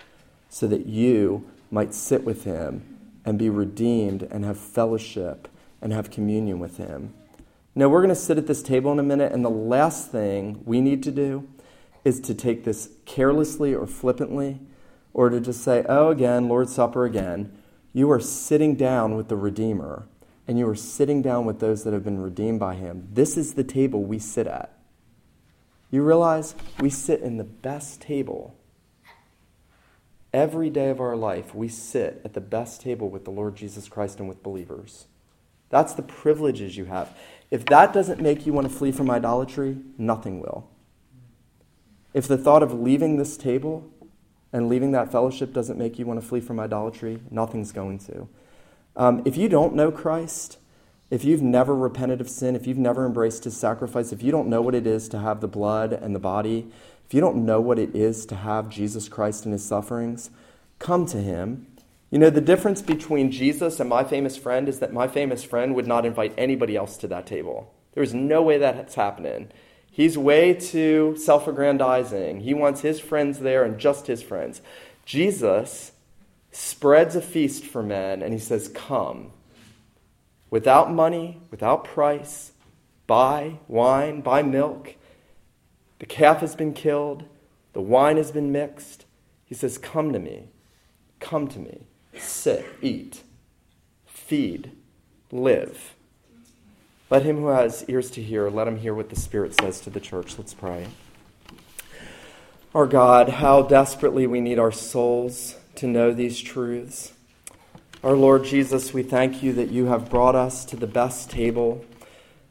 so 0.49 0.67
that 0.67 0.87
you 0.87 1.49
might 1.71 1.95
sit 1.95 2.25
with 2.25 2.43
Him 2.43 2.94
and 3.25 3.39
be 3.39 3.51
redeemed 3.51 4.23
and 4.31 4.45
have 4.45 4.59
fellowship 4.59 5.49
and 5.81 5.93
have 5.93 6.11
communion 6.11 6.59
with 6.59 6.77
Him. 6.77 7.15
Now, 7.75 7.89
we're 7.89 8.01
going 8.01 8.09
to 8.11 8.15
sit 8.15 8.39
at 8.39 8.47
this 8.47 8.63
table 8.63 8.93
in 8.93 8.99
a 8.99 9.03
minute, 9.03 9.33
and 9.33 9.45
the 9.45 9.51
last 9.51 10.13
thing 10.13 10.63
we 10.65 10.81
need 10.81 11.03
to 11.03 11.11
do 11.11 11.49
is 12.05 12.21
to 12.21 12.35
take 12.35 12.65
this 12.65 12.91
carelessly 13.05 13.75
or 13.75 13.87
flippantly, 13.87 14.61
or 15.13 15.31
to 15.31 15.41
just 15.41 15.63
say, 15.63 15.85
oh, 15.89 16.11
again, 16.11 16.49
Lord's 16.49 16.75
Supper 16.75 17.05
again. 17.05 17.57
You 17.93 18.11
are 18.11 18.21
sitting 18.21 18.75
down 18.75 19.17
with 19.17 19.29
the 19.29 19.37
Redeemer, 19.37 20.07
and 20.47 20.59
you 20.59 20.69
are 20.69 20.75
sitting 20.75 21.23
down 21.23 21.47
with 21.47 21.61
those 21.61 21.85
that 21.85 21.93
have 21.93 22.05
been 22.05 22.21
redeemed 22.21 22.61
by 22.61 22.75
Him. 22.75 23.09
This 23.13 23.37
is 23.37 23.55
the 23.55 23.65
table 23.65 24.03
we 24.03 24.19
sit 24.19 24.47
at. 24.47 24.77
You 25.91 26.03
realize 26.03 26.55
we 26.81 26.91
sit 26.91 27.21
in 27.21 27.37
the 27.37 27.45
best 27.45 28.01
table. 28.01 28.57
Every 30.35 30.69
day 30.69 30.91
of 30.91 31.01
our 31.01 31.15
life, 31.15 31.55
we 31.55 31.69
sit 31.69 32.21
at 32.25 32.33
the 32.33 32.41
best 32.41 32.81
table 32.81 33.09
with 33.09 33.25
the 33.25 33.31
Lord 33.31 33.55
Jesus 33.55 33.89
Christ 33.89 34.19
and 34.19 34.29
with 34.29 34.43
believers. 34.43 35.07
That's 35.71 35.95
the 35.95 36.03
privileges 36.03 36.77
you 36.77 36.87
have. 36.87 37.17
If 37.53 37.65
that 37.67 37.93
doesn't 37.93 38.21
make 38.21 38.45
you 38.45 38.53
want 38.53 38.69
to 38.69 38.75
flee 38.75 38.91
from 38.91 39.13
idolatry, 39.13 39.77
nothing 39.97 40.41
will. 40.41 40.69
If 42.15 42.27
the 42.27 42.37
thought 42.37 42.65
of 42.65 42.73
leaving 42.73 43.17
this 43.17 43.37
table 43.37 43.89
and 44.53 44.69
leaving 44.69 44.91
that 44.91 45.13
fellowship 45.13 45.53
doesn't 45.53 45.79
make 45.79 46.01
you 46.01 46.05
want 46.05 46.21
to 46.21 46.27
flee 46.27 46.41
from 46.41 46.59
idolatry, 46.59 47.21
nothing's 47.31 47.71
going 47.71 48.01
to. 48.01 48.29
Um, 48.97 49.23
if 49.25 49.37
you 49.37 49.49
don't 49.49 49.77
know 49.77 49.93
Christ, 49.93 50.59
if 51.15 51.23
you've 51.23 51.43
never 51.43 51.77
repented 51.77 52.21
of 52.21 52.29
sin, 52.29 52.57
if 52.57 52.67
you've 52.67 52.77
never 52.77 53.07
embraced 53.07 53.45
his 53.45 53.57
sacrifice, 53.57 54.11
if 54.11 54.21
you 54.21 54.33
don't 54.33 54.49
know 54.49 54.61
what 54.61 54.75
it 54.75 54.85
is 54.85 55.09
to 55.11 55.21
have 55.21 55.41
the 55.41 55.47
blood 55.47 55.93
and 55.93 56.13
the 56.13 56.19
body, 56.19 56.67
if 57.07 57.15
you 57.15 57.21
don't 57.21 57.47
know 57.47 57.61
what 57.61 57.79
it 57.79 57.95
is 57.95 58.27
to 58.27 58.35
have 58.35 58.69
Jesus 58.69 59.09
Christ 59.09 59.45
and 59.45 59.53
his 59.53 59.65
sufferings, 59.65 60.31
come 60.81 61.07
to 61.07 61.19
him. 61.19 61.69
You 62.11 62.19
know, 62.19 62.31
the 62.31 62.41
difference 62.41 62.83
between 62.83 63.31
Jesus 63.31 63.79
and 63.79 63.89
my 63.89 64.03
famous 64.03 64.37
friend 64.37 64.69
is 64.69 64.81
that 64.81 64.93
my 64.93 65.07
famous 65.07 65.45
friend 65.45 65.77
would 65.77 65.87
not 65.87 66.05
invite 66.05 66.35
anybody 66.37 66.75
else 66.75 66.97
to 66.97 67.07
that 67.07 67.29
table. 67.29 67.73
There's 67.93 68.13
no 68.13 68.43
way 68.43 68.59
that's 68.59 68.97
happening. 68.97 69.53
He's 69.89 70.19
way 70.19 70.53
too 70.55 71.15
self 71.17 71.47
aggrandizing. 71.47 72.41
He 72.41 72.55
wants 72.55 72.81
his 72.81 72.99
friends 72.99 73.39
there 73.39 73.63
and 73.63 73.79
just 73.79 74.09
his 74.09 74.21
friends. 74.21 74.61
Jesus 75.05 75.93
spreads 76.51 77.15
a 77.15 77.23
feast 77.23 77.65
for 77.65 77.85
men 77.85 78.21
and 78.21 78.33
he 78.33 78.41
says, 78.41 78.67
Come. 78.67 79.31
Without 80.55 80.89
money, 80.89 81.41
without 81.51 81.83
price, 81.83 82.53
buy 83.09 83.59
wine, 83.67 84.21
buy 84.21 84.41
milk. 84.41 84.95
The 85.99 86.07
calf 86.07 86.39
has 86.43 86.55
been 86.55 86.73
killed, 86.73 87.25
the 87.73 87.81
wine 87.81 88.19
has 88.19 88.31
been 88.31 88.53
mixed. 88.53 89.05
He 89.45 89.57
says, 89.57 89.79
Come 89.79 90.13
to 90.13 90.21
me. 90.21 90.51
Come 91.19 91.49
to 91.49 91.59
me. 91.59 91.89
Sit, 92.17 92.65
eat, 92.81 93.23
feed, 94.07 94.71
live. 95.33 95.97
Let 97.11 97.25
him 97.25 97.39
who 97.39 97.49
has 97.49 97.85
ears 97.89 98.09
to 98.13 98.23
hear, 98.23 98.49
let 98.49 98.69
him 98.69 98.77
hear 98.77 98.95
what 98.95 99.11
the 99.11 99.17
Spirit 99.17 99.57
says 99.61 99.81
to 99.81 99.91
the 99.91 99.99
church. 99.99 100.39
Let's 100.39 100.55
pray. 100.55 100.87
Our 102.73 102.87
God, 102.87 103.29
how 103.29 103.63
desperately 103.63 104.29
we 104.29 104.41
need 104.41 104.61
our 104.61 104.71
souls 104.71 105.57
to 105.75 105.89
know 105.89 106.13
these 106.13 106.41
truths. 106.41 107.13
Our 108.05 108.17
Lord 108.17 108.45
Jesus, 108.45 108.93
we 108.93 109.03
thank 109.03 109.43
you 109.43 109.55
that 109.55 109.71
you 109.71 109.87
have 109.87 110.11
brought 110.11 110.35
us 110.35 110.67
to 110.67 110.77
the 110.77 110.87
best 110.87 111.31
table, 111.31 111.83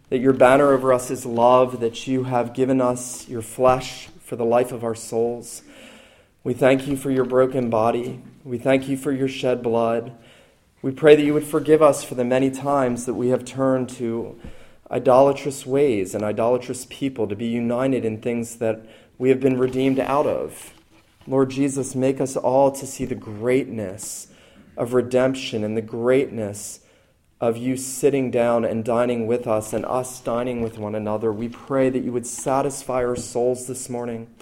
that 0.10 0.18
your 0.18 0.34
banner 0.34 0.74
over 0.74 0.92
us 0.92 1.12
is 1.12 1.28
love, 1.28 1.80
that 1.80 2.08
you 2.08 2.24
have 2.24 2.56
given 2.56 2.82
us 2.82 3.30
your 3.30 3.44
flesh 3.44 4.08
for 4.20 4.36
the 4.36 4.44
life 4.44 4.72
of 4.72 4.84
our 4.84 4.96
souls. 4.96 5.62
We 6.44 6.56
thank 6.56 6.88
you 6.88 6.98
for 6.98 7.12
your 7.12 7.26
broken 7.26 7.70
body. 7.70 8.20
We 8.44 8.58
thank 8.58 8.90
you 8.90 8.98
for 8.98 9.12
your 9.12 9.28
shed 9.28 9.62
blood. 9.62 10.14
We 10.82 10.92
pray 10.92 11.16
that 11.16 11.24
you 11.24 11.36
would 11.36 11.46
forgive 11.46 11.84
us 11.84 12.04
for 12.04 12.16
the 12.16 12.26
many 12.26 12.50
times 12.50 13.06
that 13.06 13.14
we 13.14 13.28
have 13.28 13.46
turned 13.46 13.90
to 13.90 14.40
idolatrous 14.90 15.68
ways 15.68 16.16
and 16.16 16.24
idolatrous 16.24 16.88
people 16.90 17.28
to 17.28 17.36
be 17.36 17.46
united 17.46 18.06
in 18.06 18.22
things 18.22 18.56
that 18.56 18.84
we 19.20 19.30
have 19.30 19.40
been 19.40 19.60
redeemed 19.60 20.00
out 20.00 20.26
of. 20.26 20.74
Lord 21.28 21.52
Jesus, 21.52 21.94
make 21.94 22.20
us 22.20 22.36
all 22.36 22.72
to 22.72 22.88
see 22.88 23.06
the 23.06 23.14
greatness 23.14 24.30
of 24.78 24.94
redemption 24.94 25.64
and 25.64 25.76
the 25.76 25.82
greatness 25.82 26.80
of 27.40 27.58
you 27.58 27.76
sitting 27.76 28.32
down 28.32 28.64
and 28.64 28.86
dining 28.86 29.28
with 29.28 29.48
us 29.48 29.74
and 29.74 29.86
us 29.86 30.22
dining 30.22 30.62
with 30.62 30.78
one 30.78 30.96
another. 30.96 31.32
We 31.32 31.50
pray 31.50 31.90
that 31.90 32.04
you 32.04 32.14
would 32.14 32.26
satisfy 32.26 33.04
our 33.04 33.18
souls 33.18 33.68
this 33.68 33.90
morning. 33.90 34.34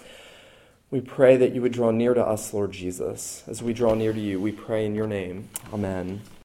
We 0.90 1.00
pray 1.00 1.36
that 1.36 1.52
you 1.52 1.62
would 1.62 1.72
draw 1.72 1.90
near 1.90 2.14
to 2.14 2.24
us, 2.24 2.52
Lord 2.54 2.70
Jesus. 2.70 3.42
As 3.48 3.62
we 3.62 3.72
draw 3.72 3.94
near 3.94 4.12
to 4.12 4.20
you, 4.20 4.40
we 4.40 4.52
pray 4.52 4.86
in 4.86 4.94
your 4.94 5.06
name. 5.06 5.48
Amen. 5.72 6.20